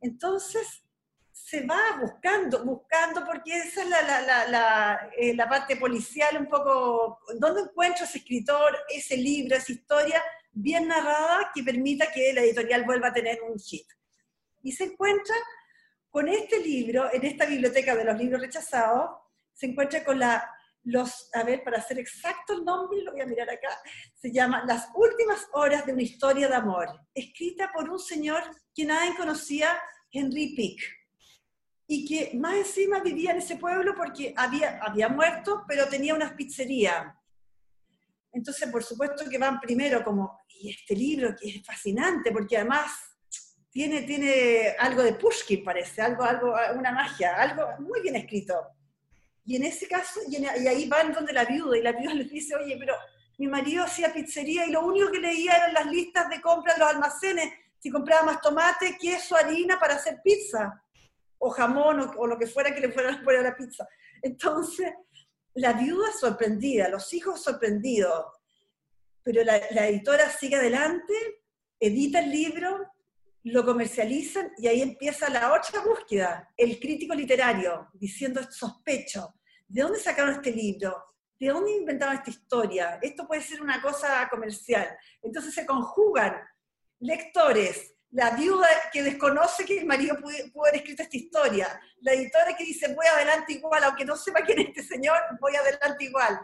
Entonces, 0.01 0.85
se 1.33 1.67
va 1.67 1.99
buscando, 2.01 2.65
buscando, 2.65 3.25
porque 3.27 3.59
esa 3.59 3.83
es 3.83 3.89
la, 3.89 4.03
la, 4.03 4.49
la, 4.49 5.11
eh, 5.17 5.35
la, 5.35 5.49
parte 5.49 5.77
policial 5.77 6.37
un 6.39 6.49
poco, 6.49 7.19
¿dónde 7.39 7.63
encuentro 7.63 8.05
ese 8.05 8.19
escritor, 8.19 8.79
ese 8.89 9.17
libro, 9.17 9.57
esa 9.57 9.73
historia 9.73 10.23
bien 10.53 10.87
narrada 10.87 11.51
que 11.53 11.63
permita 11.63 12.11
que 12.13 12.33
la 12.33 12.43
editorial 12.43 12.85
vuelva 12.85 13.09
a 13.09 13.13
tener 13.13 13.43
un 13.43 13.59
hit? 13.59 13.87
Y 14.63 14.73
se 14.73 14.85
encuentra 14.85 15.35
con 16.09 16.29
este 16.29 16.61
libro, 16.61 17.13
en 17.13 17.25
esta 17.25 17.45
biblioteca 17.45 17.97
de 17.97 18.05
los 18.05 18.17
libros 18.17 18.41
rechazados, 18.41 19.11
se 19.55 19.67
encuentra 19.67 20.05
con 20.05 20.19
la, 20.19 20.51
los, 20.83 21.31
a 21.35 21.43
ver, 21.43 21.65
para 21.65 21.79
hacer 21.79 21.99
exacto 21.99 22.53
el 22.53 22.65
nombre, 22.65 23.03
lo 23.03 23.13
voy 23.13 23.23
a 23.23 23.27
mirar 23.27 23.49
acá, 23.49 23.81
se 24.15 24.31
llama 24.31 24.65
Las 24.67 24.89
últimas 24.95 25.47
horas 25.53 25.87
de 25.87 25.93
una 25.93 26.03
historia 26.03 26.49
de 26.49 26.55
amor, 26.55 26.89
escrita 27.15 27.71
por 27.73 27.89
un 27.89 27.99
señor 27.99 28.43
que 28.75 28.85
nadie 28.85 29.17
conocía, 29.17 29.81
Henry 30.11 30.55
Pick 30.55 31.05
y 31.87 32.07
que 32.07 32.37
más 32.39 32.55
encima 32.55 33.01
vivía 33.01 33.33
en 33.33 33.39
ese 33.39 33.57
pueblo 33.57 33.95
porque 33.95 34.33
había, 34.37 34.79
había 34.83 35.09
muerto, 35.09 35.65
pero 35.69 35.89
tenía 35.89 36.15
una 36.15 36.35
pizzería. 36.35 37.15
Entonces, 38.33 38.69
por 38.71 38.83
supuesto 38.83 39.29
que 39.29 39.39
van 39.39 39.61
primero 39.61 40.03
como, 40.03 40.45
y 40.49 40.71
este 40.71 40.97
libro 40.97 41.35
que 41.39 41.49
es 41.49 41.65
fascinante, 41.65 42.33
porque 42.33 42.57
además 42.57 42.91
tiene, 43.71 44.03
tiene 44.03 44.75
algo 44.79 45.03
de 45.03 45.15
Pushkin, 45.15 45.63
parece, 45.63 46.01
algo, 46.01 46.25
algo, 46.25 46.55
una 46.77 46.93
magia, 46.93 47.35
algo 47.35 47.67
muy 47.81 48.01
bien 48.01 48.17
escrito. 48.17 48.55
Y 49.45 49.57
en 49.57 49.65
ese 49.65 49.87
caso, 49.87 50.21
y, 50.29 50.37
ahí 50.45 50.89
van 50.89 51.13
donde 51.13 51.33
la 51.33 51.45
viuda, 51.45 51.77
y 51.77 51.83
la 51.83 51.93
viuda 51.93 52.15
le 52.15 52.25
dice, 52.25 52.55
oye, 52.57 52.77
pero 52.79 52.95
mi 53.39 53.47
marido 53.47 53.85
hacía 53.85 54.13
pizzería 54.13 54.67
y 54.67 54.71
lo 54.71 54.87
único 54.87 55.11
que 55.11 55.21
leía 55.21 55.57
eran 55.57 55.75
las 55.75 55.87
listas 55.87 56.29
de 56.31 56.41
compra 56.41 56.75
de 56.75 56.81
los 56.81 56.89
almacenes, 56.89 57.53
si 57.79 57.91
compraba 57.91 58.23
más 58.25 58.41
tomate, 58.41 58.97
queso, 58.99 59.37
harina 59.37 59.79
para 59.79 59.97
hacer 59.97 60.21
pizza 60.23 60.81
o 61.39 61.51
jamón 61.51 62.13
o, 62.17 62.27
lo 62.27 62.39
que 62.39 62.47
fuera 62.47 62.75
que 62.75 62.81
le 62.81 62.91
fueran 62.91 63.17
a 63.17 63.23
poner 63.23 63.41
a 63.41 63.51
la 63.51 63.57
pizza. 63.57 63.87
Entonces, 64.23 64.91
la 65.55 65.75
viuda 65.75 66.11
sorprendida, 66.13 66.89
los 66.89 67.13
hijos 67.13 67.43
sorprendidos, 67.43 68.25
pero 69.23 69.45
la, 69.45 69.57
editora 69.89 70.31
sigue 70.31 70.57
adelante, 70.57 71.13
edita 71.79 72.21
el 72.21 72.31
libro, 72.31 72.94
lo 73.45 73.65
comercializan 73.65 74.53
y 74.57 74.69
ahí 74.69 74.81
empieza 74.81 75.29
la 75.29 75.53
otra 75.53 75.81
búsqueda, 75.81 76.51
el 76.57 76.81
crítico 76.81 77.15
literario, 77.15 77.89
diciendo 77.93 78.41
sospecho, 78.51 79.35
¿de 79.69 79.83
dónde 79.83 80.01
sacaron 80.01 80.35
este 80.35 80.51
libro? 80.51 81.15
¿De 81.39 81.49
dónde 81.49 81.73
inventaron 81.73 82.17
esta 82.17 82.31
historia? 82.31 82.99
Esto 83.03 83.27
puede 83.27 83.43
ser 83.43 83.61
una 83.61 83.83
cosa 83.83 84.27
comercial. 84.31 84.97
Entonces 85.21 85.53
se 85.53 85.67
conjugan 85.67 86.35
lectores, 87.01 87.95
la 88.13 88.31
viuda 88.31 88.69
que 88.91 89.03
desconoce 89.03 89.67
que 89.67 89.79
el 89.79 89.87
marido 89.87 90.17
pudo, 90.19 90.63
haber 90.63 90.77
escrito 90.77 91.03
esta 91.03 91.17
historia, 91.17 91.81
la 92.01 92.15
editora 92.15 92.57
que 92.57 92.65
dice 92.65 92.95
voy 92.95 93.07
adelante 93.07 93.53
igual, 93.53 93.85
aunque 93.85 94.07
no 94.07 94.17
sepa 94.17 94.41
quién 94.41 94.61
es 94.61 94.69
este 94.69 94.85
señor, 94.85 95.19
voy 95.39 95.55
adelante 95.55 96.05
igual. 96.05 96.41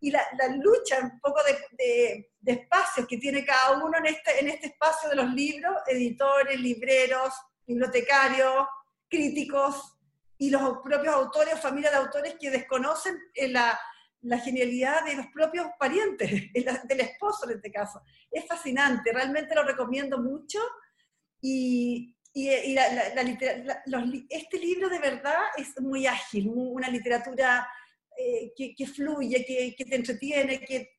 Y 0.00 0.10
la, 0.10 0.22
lucha 0.62 0.98
un 1.00 1.20
poco 1.20 1.40
de, 1.44 2.30
de, 2.40 2.52
espacios 2.52 3.06
que 3.06 3.18
tiene 3.18 3.44
cada 3.44 3.78
uno 3.78 3.98
en 3.98 4.06
este, 4.06 4.40
en 4.40 4.48
este 4.48 4.68
espacio 4.68 5.10
de 5.10 5.16
los 5.16 5.32
libros, 5.32 5.76
editores, 5.86 6.58
libreros, 6.58 7.34
bibliotecarios, 7.66 8.66
críticos 9.08 9.98
y 10.38 10.50
los 10.50 10.78
propios 10.82 11.14
autores, 11.14 11.60
familia 11.60 11.90
de 11.90 11.96
autores 11.96 12.36
que 12.40 12.50
desconocen 12.50 13.18
la, 13.48 13.78
la 14.22 14.38
genialidad 14.38 15.04
de 15.04 15.16
los 15.16 15.26
propios 15.28 15.66
parientes, 15.78 16.30
del 16.84 17.00
esposo 17.00 17.48
en 17.48 17.56
este 17.56 17.70
caso. 17.70 18.02
Es 18.30 18.46
fascinante, 18.46 19.12
realmente 19.12 19.54
lo 19.54 19.62
recomiendo 19.62 20.18
mucho 20.18 20.58
y, 21.40 22.16
y, 22.32 22.48
este 24.28 24.58
libro 24.58 24.88
de 24.88 24.98
verdad 24.98 25.40
es 25.56 25.78
muy 25.80 26.06
ágil, 26.06 26.50
una 26.54 26.88
literatura 26.88 27.66
eh, 28.20 28.52
que, 28.56 28.74
que, 28.74 28.86
fluye, 28.86 29.44
que, 29.44 29.74
que, 29.76 29.84
te 29.84 29.96
entretiene, 29.96 30.60
que 30.60 30.96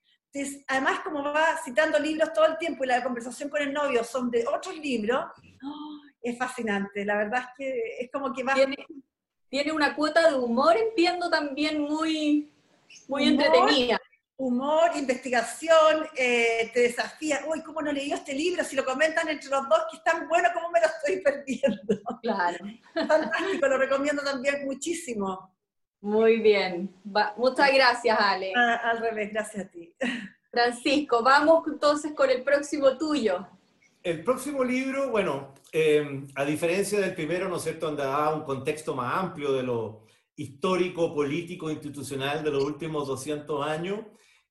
además 0.67 1.01
como 1.01 1.23
va 1.23 1.57
citando 1.63 1.99
libros 1.99 2.33
todo 2.33 2.45
el 2.45 2.57
tiempo 2.57 2.83
y 2.83 2.87
la 2.87 3.03
conversación 3.03 3.49
con 3.49 3.61
el 3.61 3.73
novio 3.73 4.03
son 4.03 4.31
de 4.31 4.45
otros 4.47 4.77
libros, 4.77 5.25
¡oh! 5.63 6.01
es 6.21 6.37
fascinante, 6.37 7.05
la 7.05 7.17
verdad 7.17 7.41
es 7.41 7.47
que 7.57 7.97
es 7.99 8.11
como 8.11 8.33
que 8.33 8.43
va... 8.43 8.53
Tiene, 8.53 8.75
tiene 9.49 9.71
una 9.73 9.95
cuota 9.95 10.29
de 10.29 10.35
humor, 10.35 10.77
entiendo, 10.77 11.29
también 11.29 11.81
muy, 11.81 12.51
muy 13.07 13.27
entretenida 13.27 13.99
humor, 14.41 14.89
investigación, 14.95 16.07
eh, 16.17 16.71
te 16.73 16.81
desafía, 16.81 17.41
uy, 17.47 17.61
¿cómo 17.61 17.81
no 17.81 17.91
leí 17.91 18.11
este 18.11 18.33
libro? 18.33 18.63
Si 18.63 18.75
lo 18.75 18.83
comentan 18.83 19.29
entre 19.29 19.49
los 19.49 19.69
dos, 19.69 19.83
que 19.89 19.97
es 19.97 20.03
tan 20.03 20.27
bueno, 20.27 20.49
¿cómo 20.53 20.71
me 20.71 20.79
lo 20.79 20.87
estoy 20.87 21.21
perdiendo? 21.23 22.01
Claro. 22.23 22.65
Fantástico, 22.93 23.67
lo 23.67 23.77
recomiendo 23.77 24.23
también 24.23 24.65
muchísimo. 24.65 25.55
Muy 26.01 26.39
bien. 26.39 26.91
muchas 27.38 27.72
gracias, 27.74 28.20
Ale. 28.20 28.51
Ah, 28.55 28.81
al 28.91 29.00
revés, 29.00 29.31
gracias 29.31 29.65
a 29.65 29.70
ti. 29.70 29.93
Francisco, 30.51 31.24
vamos 31.24 31.63
entonces 31.67 32.12
con 32.13 32.29
el 32.29 32.43
próximo 32.43 32.98
tuyo. 32.98 33.48
el 34.03 34.24
próximo 34.24 34.63
libro, 34.63 35.12
bueno, 35.12 35.53
eh, 35.72 36.25
a 36.36 36.43
diferencia 36.43 37.00
del 37.00 37.13
primero, 37.13 37.48
¿no 37.48 37.58
es 37.58 37.62
cierto?, 37.62 37.86
donde 37.86 38.03
da 38.03 38.34
un 38.34 38.43
contexto 38.43 38.96
más 38.96 39.24
amplio 39.24 39.53
de 39.53 39.62
lo 39.62 40.08
histórico, 40.36 41.13
político, 41.13 41.70
institucional 41.70 42.43
de 42.43 42.50
los 42.50 42.63
últimos 42.63 43.08
200 43.08 43.65
años, 43.65 44.00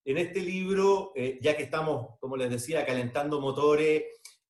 en 0.05 0.19
este 0.19 0.41
libro, 0.41 1.13
eh, 1.17 1.39
ya 1.43 1.57
que 1.57 1.65
estamos, 1.65 2.17
como 2.21 2.37
les 2.37 2.49
decía, 2.49 2.87
calentando 2.87 3.41
motores 3.41 4.05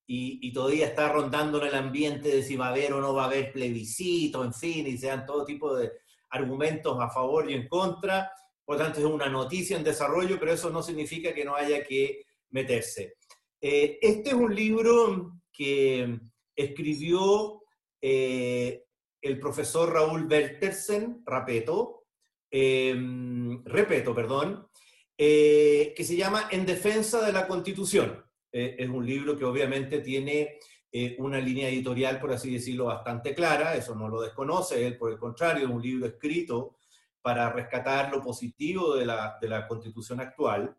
y, 0.07 0.39
y, 0.47 0.53
todavía 0.53 0.87
está 0.87 1.11
rondando 1.11 1.61
en 1.63 1.69
el 1.69 1.75
ambiente 1.75 2.29
de 2.29 2.43
si 2.43 2.57
va 2.57 2.67
a 2.67 2.71
haber 2.71 2.93
o 2.93 3.01
no 3.01 3.15
va 3.15 3.25
a 3.25 3.27
haber 3.27 3.53
plebiscito, 3.53 4.45
en 4.45 4.53
fin, 4.53 4.87
y 4.87 4.99
sean 4.99 5.25
todo 5.25 5.45
tipo 5.45 5.75
de 5.75 5.91
argumentos 6.31 6.97
a 7.01 7.11
favor 7.11 7.51
y 7.51 7.55
en 7.55 7.69
contra, 7.69 8.33
por 8.65 8.77
lo 8.77 8.85
tanto 8.85 9.01
es 9.01 9.05
una 9.05 9.29
noticia 9.29 9.77
en 9.77 9.85
desarrollo, 9.85 10.39
pero 10.39 10.53
eso 10.53 10.71
no 10.71 10.83
significa 10.83 11.35
que 11.35 11.45
no 11.45 11.55
haya 11.55 11.85
que 11.85 12.25
meterse. 12.51 13.17
Eh, 13.61 13.99
este 14.01 14.31
es 14.31 14.35
un 14.35 14.55
libro 14.55 15.41
que 15.53 16.19
escribió 16.55 17.63
eh, 18.01 18.85
el 19.21 19.39
profesor 19.39 19.93
Raúl 19.93 20.27
Bertersen, 20.27 21.23
Rapeto, 21.27 22.07
eh, 22.51 22.97
Repeto, 23.65 24.15
perdón, 24.15 24.69
que 25.17 25.95
se 25.99 26.17
llama 26.17 26.49
En 26.51 26.65
defensa 26.65 27.25
de 27.25 27.33
la 27.33 27.47
Constitución. 27.47 28.25
es 28.51 28.89
un 28.89 29.05
libro 29.05 29.37
que 29.37 29.45
obviamente 29.45 30.01
tiene 30.01 30.59
una 31.19 31.39
línea 31.39 31.69
editorial, 31.69 32.19
por 32.19 32.33
así 32.33 32.53
decirlo, 32.53 32.87
bastante 32.87 33.35
clara, 33.35 33.75
eso 33.77 33.95
no 33.95 34.09
lo 34.09 34.21
desconoce, 34.21 34.87
él 34.87 34.99
por 34.99 35.13
el 35.13 35.19
contrario, 35.19 35.71
un 35.71 35.81
libro 35.81 36.07
escrito 36.07 36.77
para 37.23 37.51
rescatar 37.53 38.11
lo 38.11 38.21
positivo 38.23 38.97
de 38.97 39.07
la, 39.07 39.37
de 39.41 39.49
la 39.49 39.69
Constitución 39.69 40.21
actual. 40.21 40.77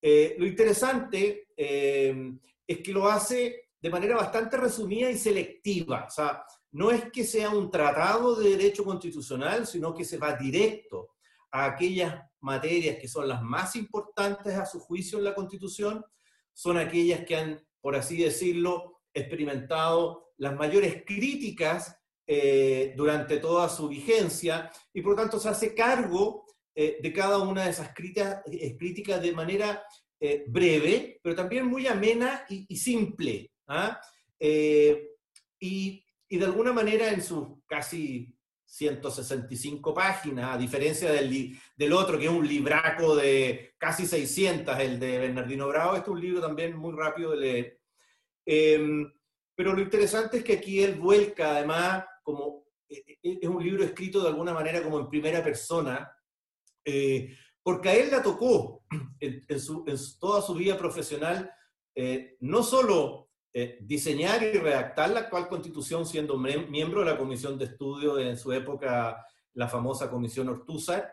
Eh, 0.00 0.36
lo 0.38 0.46
interesante 0.46 1.48
eh, 1.56 2.32
es 2.66 2.78
que 2.78 2.92
lo 2.92 3.08
hace 3.08 3.70
de 3.80 3.90
manera 3.90 4.16
bastante 4.16 4.56
resumida 4.56 5.10
y 5.10 5.18
selectiva. 5.18 6.04
O 6.06 6.10
sea, 6.10 6.44
no 6.72 6.90
es 6.90 7.10
que 7.10 7.24
sea 7.24 7.50
un 7.50 7.70
tratado 7.70 8.36
de 8.36 8.50
derecho 8.50 8.84
constitucional, 8.84 9.66
sino 9.66 9.94
que 9.94 10.04
se 10.04 10.18
va 10.18 10.34
directo 10.34 11.14
a 11.50 11.64
aquellas 11.64 12.22
materias 12.40 12.98
que 13.00 13.08
son 13.08 13.28
las 13.28 13.42
más 13.42 13.74
importantes 13.76 14.54
a 14.54 14.66
su 14.66 14.78
juicio 14.80 15.18
en 15.18 15.24
la 15.24 15.34
Constitución, 15.34 16.04
son 16.52 16.76
aquellas 16.76 17.24
que 17.24 17.36
han, 17.36 17.66
por 17.80 17.96
así 17.96 18.22
decirlo, 18.22 18.99
experimentado 19.12 20.32
las 20.38 20.54
mayores 20.56 21.04
críticas 21.06 21.96
eh, 22.26 22.94
durante 22.96 23.38
toda 23.38 23.68
su 23.68 23.88
vigencia 23.88 24.70
y 24.94 25.02
por 25.02 25.12
lo 25.12 25.22
tanto 25.22 25.40
se 25.40 25.48
hace 25.48 25.74
cargo 25.74 26.46
eh, 26.74 26.98
de 27.02 27.12
cada 27.12 27.38
una 27.38 27.64
de 27.64 27.70
esas 27.70 27.92
críticas, 27.92 28.42
eh, 28.46 29.20
de 29.20 29.32
manera 29.32 29.82
breve, 30.46 31.18
pero 31.22 31.34
también 31.34 31.66
muy 31.66 31.86
amena 31.86 32.44
y, 32.48 32.76
simple. 32.76 33.50
¿ah? 33.66 33.98
Y, 34.38 36.04
y, 36.28 36.38
de 36.38 36.44
alguna 36.44 36.72
manera 36.72 37.08
en 37.08 37.22
sus 37.22 37.48
casi 37.66 38.36
165 38.70 39.92
páginas, 39.92 40.54
a 40.54 40.58
diferencia 40.58 41.10
del, 41.10 41.58
del, 41.74 41.92
otro, 41.92 42.16
que 42.16 42.26
es 42.26 42.30
un 42.30 42.46
libraco 42.46 43.16
de 43.16 43.74
casi 43.76 44.06
600, 44.06 44.78
el 44.78 45.00
de 45.00 45.18
Bernardino 45.18 45.66
Bravo, 45.66 45.96
este 45.96 46.10
es 46.10 46.14
un 46.14 46.20
libro 46.20 46.40
también 46.40 46.76
muy 46.76 46.92
rápido 46.92 47.32
de 47.32 47.36
leer. 47.36 47.79
Em, 48.52 49.08
pero 49.54 49.72
lo 49.74 49.80
interesante 49.80 50.38
es 50.38 50.44
que 50.44 50.54
aquí 50.54 50.82
él 50.82 50.96
vuelca, 50.96 51.52
además, 51.52 52.04
como 52.24 52.64
es 52.88 53.48
un 53.48 53.62
libro 53.62 53.84
escrito 53.84 54.20
de 54.20 54.28
alguna 54.28 54.52
manera 54.52 54.82
como 54.82 54.98
en 54.98 55.08
primera 55.08 55.40
persona, 55.40 56.12
eh, 56.84 57.36
porque 57.62 57.90
a 57.90 57.94
él 57.94 58.10
le 58.10 58.18
tocó 58.18 58.82
en, 59.20 59.46
toda 60.18 60.42
su 60.42 60.54
vida 60.54 60.76
profesional 60.76 61.48
eh, 61.94 62.36
no 62.40 62.64
solo 62.64 63.30
eh, 63.52 63.78
diseñar 63.82 64.42
y 64.42 64.58
redactar 64.58 65.10
la 65.10 65.20
actual 65.20 65.46
constitución 65.46 66.04
siendo 66.04 66.36
miembro 66.36 67.04
de 67.04 67.06
la 67.12 67.18
comisión 67.18 67.56
de 67.56 67.66
estudio 67.66 68.18
en 68.18 68.36
su 68.36 68.52
época, 68.52 69.24
la 69.54 69.68
famosa 69.68 70.10
comisión 70.10 70.48
Ortúzar, 70.48 71.08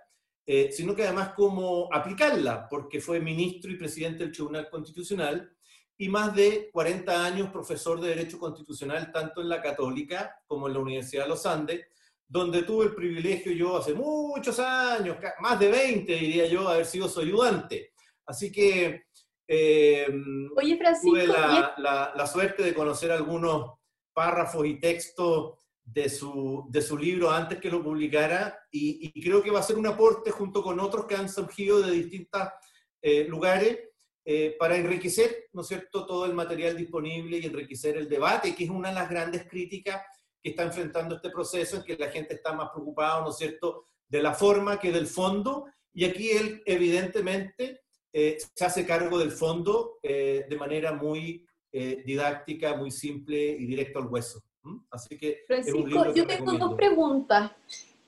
sino 0.72 0.96
que 0.96 1.04
además 1.04 1.34
como 1.36 1.94
aplicarla, 1.94 2.68
porque 2.68 3.02
fue 3.02 3.20
ministro 3.20 3.70
y 3.70 3.76
presidente 3.76 4.24
del 4.24 4.32
Tribunal 4.32 4.70
Constitucional 4.70 5.57
y 5.98 6.10
más 6.10 6.36
de 6.36 6.70
40 6.72 7.26
años 7.26 7.50
profesor 7.50 8.00
de 8.00 8.10
Derecho 8.10 8.38
Constitucional 8.38 9.12
tanto 9.12 9.42
en 9.42 9.50
la 9.50 9.62
Católica 9.62 10.40
como 10.46 10.68
en 10.68 10.74
la 10.74 10.80
Universidad 10.80 11.24
de 11.24 11.30
los 11.30 11.46
Andes, 11.46 11.88
donde 12.28 12.64
tuve 12.64 12.86
el 12.86 12.96
privilegio 12.96 13.52
yo 13.52 13.78
hace 13.78 13.94
muchos 13.94 14.60
años, 14.60 15.18
más 15.40 15.60
de 15.60 15.70
20 15.70 16.14
diría 16.14 16.46
yo, 16.46 16.68
haber 16.68 16.86
sido 16.86 17.08
su 17.08 17.22
ayudante. 17.22 17.94
Así 18.26 18.52
que 18.52 19.06
eh, 19.48 20.08
Oye, 20.56 20.80
tuve 21.02 21.26
la, 21.26 21.74
la, 21.78 22.28
suerte 22.28 22.64
de 22.64 22.74
conocer 22.74 23.12
algunos 23.12 23.78
párrafos 24.14 24.66
y 24.68 24.80
textos 24.80 25.54
de 25.86 26.10
su, 26.10 26.66
de 26.70 26.82
su 26.82 26.98
libro 26.98 27.32
antes 27.32 27.60
que 27.60 27.72
lo 27.72 27.82
publicara 27.82 28.60
y, 28.70 29.22
creo 29.22 29.42
que 29.42 29.52
va 29.52 29.62
a 29.62 29.64
ser 29.64 29.78
un 29.78 29.88
aporte 29.88 30.32
junto 30.32 30.62
con 30.62 30.82
otros 30.82 31.06
que 31.06 31.16
han 31.16 31.30
surgido 31.30 31.80
de 31.80 31.92
distintos 31.92 32.42
eh, 33.02 33.24
lugares 33.24 33.80
eh, 34.30 34.58
para 34.60 34.76
enriquecer, 34.76 35.48
¿no 35.54 35.62
es 35.62 35.68
cierto?, 35.70 36.06
todo 36.06 36.26
el 36.26 36.34
material 36.34 36.76
disponible 36.76 37.38
y 37.38 37.46
enriquecer 37.46 37.96
el 37.96 38.10
debate, 38.10 38.54
que 38.54 38.66
es 38.66 38.70
una 38.70 38.90
de 38.90 38.96
las 38.96 39.10
grandes 39.10 39.48
críticas 39.48 40.02
que 40.44 40.50
está 40.50 40.64
enfrentando 40.64 41.16
este 41.16 41.30
proceso, 41.30 41.78
en 41.78 41.84
que 41.84 41.96
la 41.96 42.10
gente 42.10 42.34
está 42.34 42.52
más 42.52 42.72
preocupada, 42.72 43.22
¿no 43.22 43.30
es 43.30 43.38
cierto?, 43.38 43.86
de 44.10 44.22
la 44.22 44.34
forma 44.34 44.82
que 44.82 44.92
del 44.92 45.08
fondo, 45.08 45.68
y 45.94 46.04
aquí 46.04 46.32
él 46.32 46.62
evidentemente 46.66 47.84
eh, 48.12 48.38
se 48.54 48.66
hace 48.66 48.86
cargo 48.86 49.18
del 49.18 49.32
fondo 49.32 50.00
eh, 50.04 50.46
de 50.50 50.56
manera 50.58 50.92
muy 50.92 51.46
eh, 51.72 52.04
didáctica, 52.06 52.76
muy 52.76 52.92
simple 52.92 53.38
y 53.38 53.66
directo 53.66 54.00
al 54.00 54.08
hueso. 54.08 54.42
Así 54.92 55.18
que 55.18 55.44
Francisco, 55.48 56.14
yo 56.14 56.28
tengo 56.28 56.52
dos 56.58 56.74
preguntas. 56.74 57.52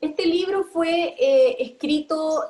Este 0.02 0.26
libro 0.26 0.66
fue 0.66 1.16
escrito 1.58 2.44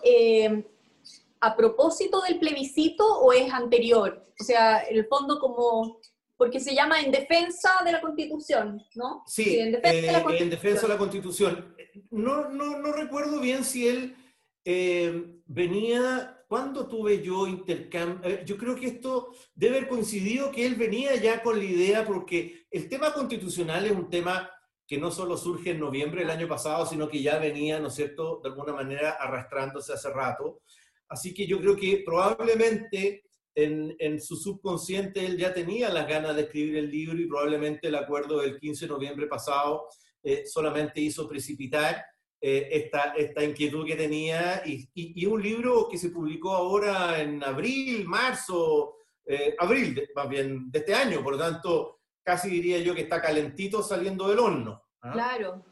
a 1.42 1.56
propósito 1.56 2.22
del 2.22 2.40
plebiscito 2.40 3.06
o 3.06 3.34
es 3.34 3.52
anterior? 3.52 4.24
O 4.40 4.44
sea, 4.44 4.80
el 4.80 5.06
fondo 5.08 5.40
como 5.40 6.00
porque 6.40 6.62
se 6.62 6.74
llama 6.74 7.02
En 7.02 7.12
Defensa 7.12 7.70
de 7.84 7.92
la 7.92 8.00
Constitución, 8.00 8.82
¿no? 8.96 9.24
Sí, 9.28 9.60
en, 9.60 9.74
defensa 9.74 10.08
de 10.08 10.12
la 10.14 10.24
Constitución. 10.24 10.40
Eh, 10.40 10.44
en 10.44 10.50
defensa 10.50 10.82
de 10.84 10.88
la 10.88 10.98
Constitución. 10.98 11.76
No, 12.12 12.50
no, 12.50 12.80
no 12.80 12.94
recuerdo 12.94 13.42
bien 13.42 13.66
si 13.66 13.90
él 13.90 14.16
eh, 14.64 15.42
venía, 15.46 16.46
¿cuándo 16.48 16.88
tuve 16.88 17.22
yo 17.22 17.46
intercambio? 17.46 18.30
Eh, 18.30 18.44
yo 18.46 18.56
creo 18.56 18.74
que 18.78 18.88
esto 18.88 19.34
debe 19.54 19.80
haber 19.80 19.90
coincidido 19.90 20.50
que 20.50 20.66
él 20.66 20.76
venía 20.76 21.14
ya 21.18 21.44
con 21.44 21.58
la 21.58 21.66
idea, 21.66 22.06
porque 22.06 22.68
el 22.72 22.88
tema 22.88 23.12
constitucional 23.12 23.86
es 23.86 23.92
un 23.92 24.10
tema 24.10 24.50
que 24.88 24.98
no 24.98 25.12
solo 25.12 25.36
surge 25.36 25.72
en 25.72 25.82
noviembre 25.82 26.22
del 26.22 26.32
año 26.32 26.48
pasado, 26.48 26.86
sino 26.86 27.10
que 27.10 27.22
ya 27.22 27.38
venía, 27.38 27.80
¿no 27.80 27.90
es 27.90 27.96
cierto?, 27.96 28.40
de 28.42 28.48
alguna 28.48 28.72
manera 28.72 29.18
arrastrándose 29.20 29.92
hace 29.92 30.10
rato. 30.10 30.62
Así 31.10 31.34
que 31.34 31.48
yo 31.48 31.60
creo 31.60 31.76
que 31.76 32.04
probablemente 32.06 33.24
en, 33.56 34.22
su 34.22 34.36
subconsciente 34.36 35.26
él 35.26 35.38
ya 35.38 35.54
tenía 35.54 35.90
las 35.90 36.08
ganas 36.08 36.36
de 36.36 36.44
escribir 36.44 36.78
el 36.78 36.92
libro 36.92 37.20
y 37.20 37.26
probablemente 37.26 37.88
el 37.88 37.96
acuerdo 37.96 38.40
del 38.40 38.60
15 38.60 38.86
de 38.86 38.92
noviembre 38.92 39.28
pasado 39.28 39.88
eh, 40.24 40.46
solamente 40.46 41.02
hizo 41.02 41.28
precipitar 41.28 42.06
eh, 42.40 42.70
esta, 42.72 43.14
esta 43.18 43.44
inquietud 43.44 43.86
que 43.86 43.96
tenía 43.96 44.62
y, 44.66 44.88
y, 44.94 45.26
un 45.26 45.42
libro 45.42 45.90
que 45.90 45.98
se 45.98 46.10
publicó 46.10 46.54
ahora 46.54 47.22
en 47.22 47.44
abril, 47.44 48.06
marzo, 48.06 48.96
eh, 49.26 49.56
abril 49.60 50.08
más 50.16 50.30
bien 50.30 50.72
de 50.72 50.80
este 50.80 50.94
año, 50.94 51.22
por 51.22 51.34
lo 51.34 51.40
tanto 51.40 52.00
casi 52.24 52.50
diría 52.50 52.80
yo 52.80 52.96
que 52.96 53.02
está 53.02 53.22
calentito 53.22 53.84
saliendo 53.84 54.30
del 54.30 54.40
horno. 54.40 54.82
¿ah? 55.02 55.12
Claro, 55.12 55.66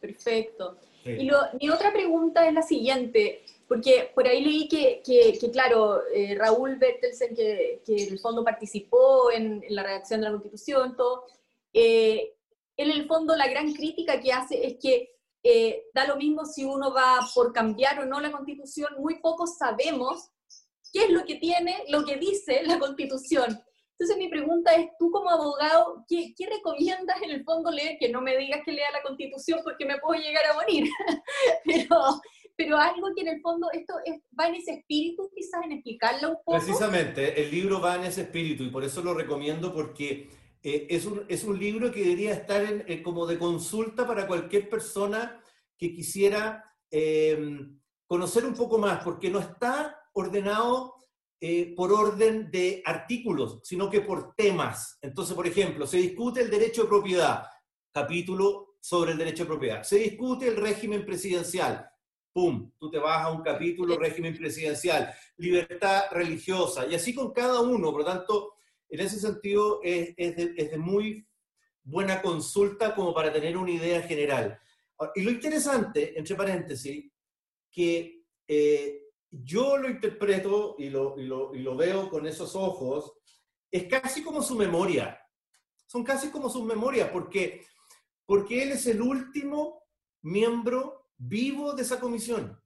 perfecto. 0.00 0.78
Y 1.04 1.30
mi 1.60 1.70
otra 1.70 1.92
pregunta 1.92 2.46
es 2.48 2.52
la 2.52 2.62
siguiente. 2.62 3.44
Porque 3.68 4.10
por 4.14 4.26
ahí 4.26 4.42
leí 4.42 4.66
que, 4.66 5.02
que, 5.04 5.50
claro, 5.50 6.02
eh, 6.14 6.34
Raúl 6.34 6.76
Bertelsen, 6.76 7.34
que, 7.36 7.82
que, 7.84 8.04
en 8.04 8.12
el 8.14 8.18
fondo 8.18 8.42
participó 8.42 9.30
en, 9.30 9.62
la 9.68 9.82
redacción 9.82 10.20
de 10.20 10.24
la 10.24 10.32
Constitución, 10.32 10.96
todo, 10.96 11.26
eh, 11.74 12.34
en 12.78 12.90
el 12.90 13.06
fondo 13.06 13.36
la 13.36 13.46
gran 13.46 13.74
crítica 13.74 14.20
que 14.20 14.32
hace 14.32 14.66
es 14.66 14.76
que 14.80 15.10
eh, 15.42 15.84
da 15.94 16.06
lo 16.06 16.16
mismo 16.16 16.46
si 16.46 16.64
uno 16.64 16.92
va 16.92 17.20
por 17.34 17.52
cambiar 17.52 18.00
o 18.00 18.06
no 18.06 18.20
la 18.20 18.32
Constitución, 18.32 18.94
muy 18.98 19.20
pocos 19.20 19.58
sabemos 19.58 20.30
qué 20.92 21.04
es 21.04 21.10
lo 21.10 21.24
que 21.24 21.36
tiene, 21.36 21.84
lo 21.88 22.04
que 22.04 22.16
dice 22.16 22.62
la 22.64 22.78
Constitución. 22.78 23.60
Entonces 23.92 24.16
mi 24.16 24.28
pregunta 24.28 24.74
es, 24.76 24.90
tú 24.98 25.10
como 25.10 25.28
abogado, 25.28 26.04
¿qué, 26.08 26.32
¿qué, 26.36 26.46
recomiendas 26.46 27.20
en 27.20 27.30
el 27.30 27.44
fondo 27.44 27.70
leer? 27.70 27.98
Que 27.98 28.08
no 28.08 28.20
me 28.20 28.36
digas 28.36 28.60
que 28.64 28.72
lea 28.72 28.90
la 28.92 29.02
Constitución 29.02 29.60
porque 29.64 29.84
me 29.84 29.98
puedo 29.98 30.20
llegar 30.20 30.46
a 30.46 30.54
morir, 30.54 30.88
pero, 31.64 32.20
pero 32.68 32.80
algo 32.80 33.14
que 33.14 33.22
en 33.22 33.28
el 33.28 33.40
fondo 33.40 33.68
esto 33.72 33.94
va 34.38 34.48
en 34.48 34.56
ese 34.56 34.72
espíritu, 34.72 35.30
quizás 35.34 35.64
en 35.64 35.72
explicarlo 35.72 36.30
un 36.32 36.36
poco. 36.44 36.58
Precisamente, 36.58 37.42
el 37.42 37.50
libro 37.50 37.80
va 37.80 37.96
en 37.96 38.04
ese 38.04 38.22
espíritu 38.22 38.62
y 38.62 38.68
por 38.68 38.84
eso 38.84 39.02
lo 39.02 39.14
recomiendo 39.14 39.72
porque 39.72 40.28
eh, 40.62 40.86
es, 40.90 41.06
un, 41.06 41.24
es, 41.28 41.44
un, 41.44 41.58
libro 41.58 41.90
que 41.90 42.00
debería 42.00 42.34
estar 42.34 42.62
en, 42.62 42.84
eh, 42.86 43.02
como 43.02 43.26
de 43.26 43.38
consulta 43.38 44.06
para 44.06 44.26
cualquier 44.26 44.68
persona 44.68 45.40
que 45.78 45.94
quisiera 45.94 46.62
em, 46.90 47.80
conocer 48.06 48.44
un 48.44 48.54
poco 48.54 48.76
más, 48.76 49.02
porque 49.02 49.30
no 49.30 49.38
está 49.38 49.98
ordenado 50.12 50.96
eh, 51.40 51.72
por 51.74 51.90
orden 51.90 52.50
de 52.50 52.82
artículos, 52.84 53.60
sino 53.64 53.88
que 53.88 54.02
por 54.02 54.34
temas. 54.34 54.98
Entonces, 55.00 55.34
por 55.34 55.46
ejemplo, 55.46 55.86
se 55.86 55.96
discute 55.96 56.42
el 56.42 56.50
derecho 56.50 56.82
de 56.82 56.88
propiedad, 56.88 57.44
capítulo 57.90 58.76
sobre 58.78 59.12
el 59.12 59.18
derecho 59.18 59.44
de 59.44 59.48
propiedad. 59.48 59.82
Se 59.84 59.96
discute 59.96 60.48
el 60.48 60.56
régimen 60.56 61.06
presidencial, 61.06 61.88
¡pum! 62.38 62.70
Tú 62.78 62.88
te 62.88 63.00
vas 63.00 63.24
a 63.24 63.32
un 63.32 63.42
capítulo 63.42 63.98
régimen 63.98 64.36
presidencial, 64.36 65.12
libertad 65.38 66.04
religiosa, 66.12 66.86
y 66.86 66.94
así 66.94 67.12
con 67.12 67.32
cada 67.32 67.60
uno. 67.60 67.90
Por 67.90 68.02
lo 68.02 68.06
tanto, 68.06 68.54
en 68.88 69.00
ese 69.00 69.18
sentido 69.18 69.80
es, 69.82 70.14
de, 70.16 70.78
muy 70.78 71.26
buena 71.82 72.22
consulta 72.22 72.94
como 72.94 73.12
para 73.12 73.32
tener 73.32 73.56
una 73.56 73.72
idea 73.72 74.02
general. 74.02 74.56
Y 75.16 75.22
lo 75.22 75.32
interesante, 75.32 76.16
entre 76.16 76.36
paréntesis, 76.36 77.10
que 77.72 78.22
eh, 78.46 79.02
yo 79.28 79.76
lo 79.76 79.90
interpreto 79.90 80.76
y 80.78 80.90
lo, 80.90 81.18
y 81.18 81.24
lo, 81.24 81.76
veo 81.76 82.08
con 82.08 82.24
esos 82.24 82.54
ojos, 82.54 83.14
es 83.68 83.88
casi 83.88 84.22
como 84.22 84.42
su 84.42 84.54
memoria. 84.54 85.20
Son 85.88 86.04
casi 86.04 86.30
como 86.30 86.48
sus 86.48 86.62
memorias, 86.62 87.10
porque, 87.10 87.66
porque 88.24 88.62
él 88.62 88.70
es 88.70 88.86
el 88.86 89.02
último 89.02 89.82
miembro 90.22 91.07
vivo 91.18 91.74
de 91.74 91.82
esa 91.82 92.00
comisión. 92.00 92.58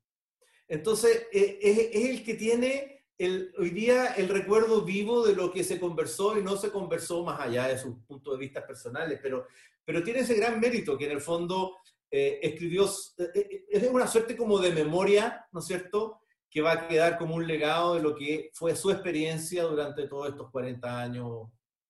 Entonces, 0.69 1.27
eh, 1.33 1.59
es, 1.61 1.79
es, 1.93 2.11
el 2.11 2.25
que 2.25 2.35
tiene 2.35 3.07
el, 3.19 3.53
hoy 3.59 3.71
día 3.71 4.15
el 4.15 4.29
recuerdo 4.29 4.83
vivo 4.83 5.27
de 5.27 5.35
lo 5.35 5.53
que 5.53 5.65
se 5.65 5.81
conversó 5.81 6.39
y 6.39 6.43
no 6.43 6.57
se 6.57 6.71
conversó 6.71 7.25
más 7.25 7.41
allá 7.41 7.69
de 7.69 7.79
sus 7.79 7.97
puntos 8.07 8.35
de 8.35 8.41
vista 8.41 8.67
personales, 8.67 9.19
pero, 9.23 9.47
pero 9.85 10.03
tiene 10.03 10.21
ese 10.21 10.35
gran 10.35 10.61
mérito 10.61 10.97
que 10.97 11.07
en 11.07 11.13
el 11.13 11.21
fondo 11.21 11.77
eh, 12.11 12.41
escribió, 12.43 12.89
eh, 13.19 13.65
es 13.69 13.91
una 13.91 14.07
suerte 14.07 14.37
como 14.37 14.59
de 14.59 14.73
memoria, 14.73 15.47
¿no 15.53 15.61
es 15.61 15.67
cierto?, 15.67 16.21
que 16.51 16.61
va 16.61 16.73
a 16.73 16.89
quedar 16.89 17.17
como 17.17 17.35
un 17.35 17.47
legado 17.47 17.95
de 17.95 18.03
lo 18.03 18.15
que 18.15 18.51
fue 18.53 18.77
su 18.77 18.91
experiencia 18.91 19.63
durante 19.63 20.07
todos 20.07 20.29
estos 20.29 20.51
40 20.51 21.01
años, 21.01 21.49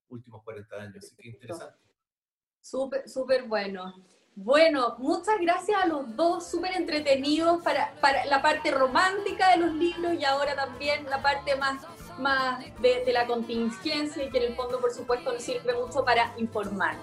últimos 0.08 0.44
40 0.44 0.76
años. 0.76 1.04
Así 1.04 1.16
que 1.16 1.30
interesante. 1.30 1.78
Súper, 2.60 3.08
súper 3.08 3.48
bueno. 3.48 3.92
Bueno, 4.34 4.96
muchas 4.98 5.38
gracias 5.40 5.82
a 5.82 5.86
los 5.86 6.16
dos, 6.16 6.50
súper 6.50 6.72
entretenidos 6.74 7.62
para, 7.62 7.92
para, 8.00 8.24
la 8.26 8.40
parte 8.40 8.70
romántica 8.70 9.50
de 9.50 9.58
los 9.58 9.74
libros 9.74 10.14
y 10.18 10.24
ahora 10.24 10.56
también 10.56 11.04
la 11.10 11.20
parte 11.20 11.54
más, 11.56 11.82
más 12.18 12.64
de, 12.80 13.04
de 13.04 13.12
la 13.12 13.26
contingencia 13.26 14.24
y 14.24 14.30
que 14.30 14.38
en 14.38 14.44
el 14.44 14.56
fondo, 14.56 14.80
por 14.80 14.92
supuesto, 14.92 15.32
nos 15.32 15.42
sirve 15.42 15.74
mucho 15.74 16.02
para 16.04 16.32
informar. 16.38 16.96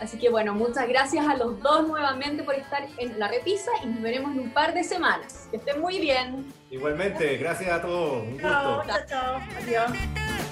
Así 0.00 0.18
que 0.18 0.28
bueno, 0.28 0.54
muchas 0.54 0.88
gracias 0.88 1.24
a 1.28 1.36
los 1.36 1.60
dos 1.60 1.86
nuevamente 1.86 2.42
por 2.42 2.56
estar 2.56 2.88
en 2.98 3.18
la 3.20 3.28
repisa 3.28 3.70
y 3.84 3.86
nos 3.86 4.02
veremos 4.02 4.32
en 4.32 4.40
un 4.40 4.50
par 4.52 4.74
de 4.74 4.82
semanas. 4.82 5.46
Que 5.52 5.58
estén 5.58 5.80
muy 5.80 6.00
bien. 6.00 6.52
Igualmente, 6.70 7.36
gracias 7.36 7.70
a 7.70 7.82
todos. 7.82 8.24
Un 8.24 8.32
gusto. 8.32 8.48
Chao, 8.48 8.82
chao, 8.84 8.98
chao. 9.08 9.40
Adiós. 9.62 9.92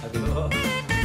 Adiós. 0.05 1.00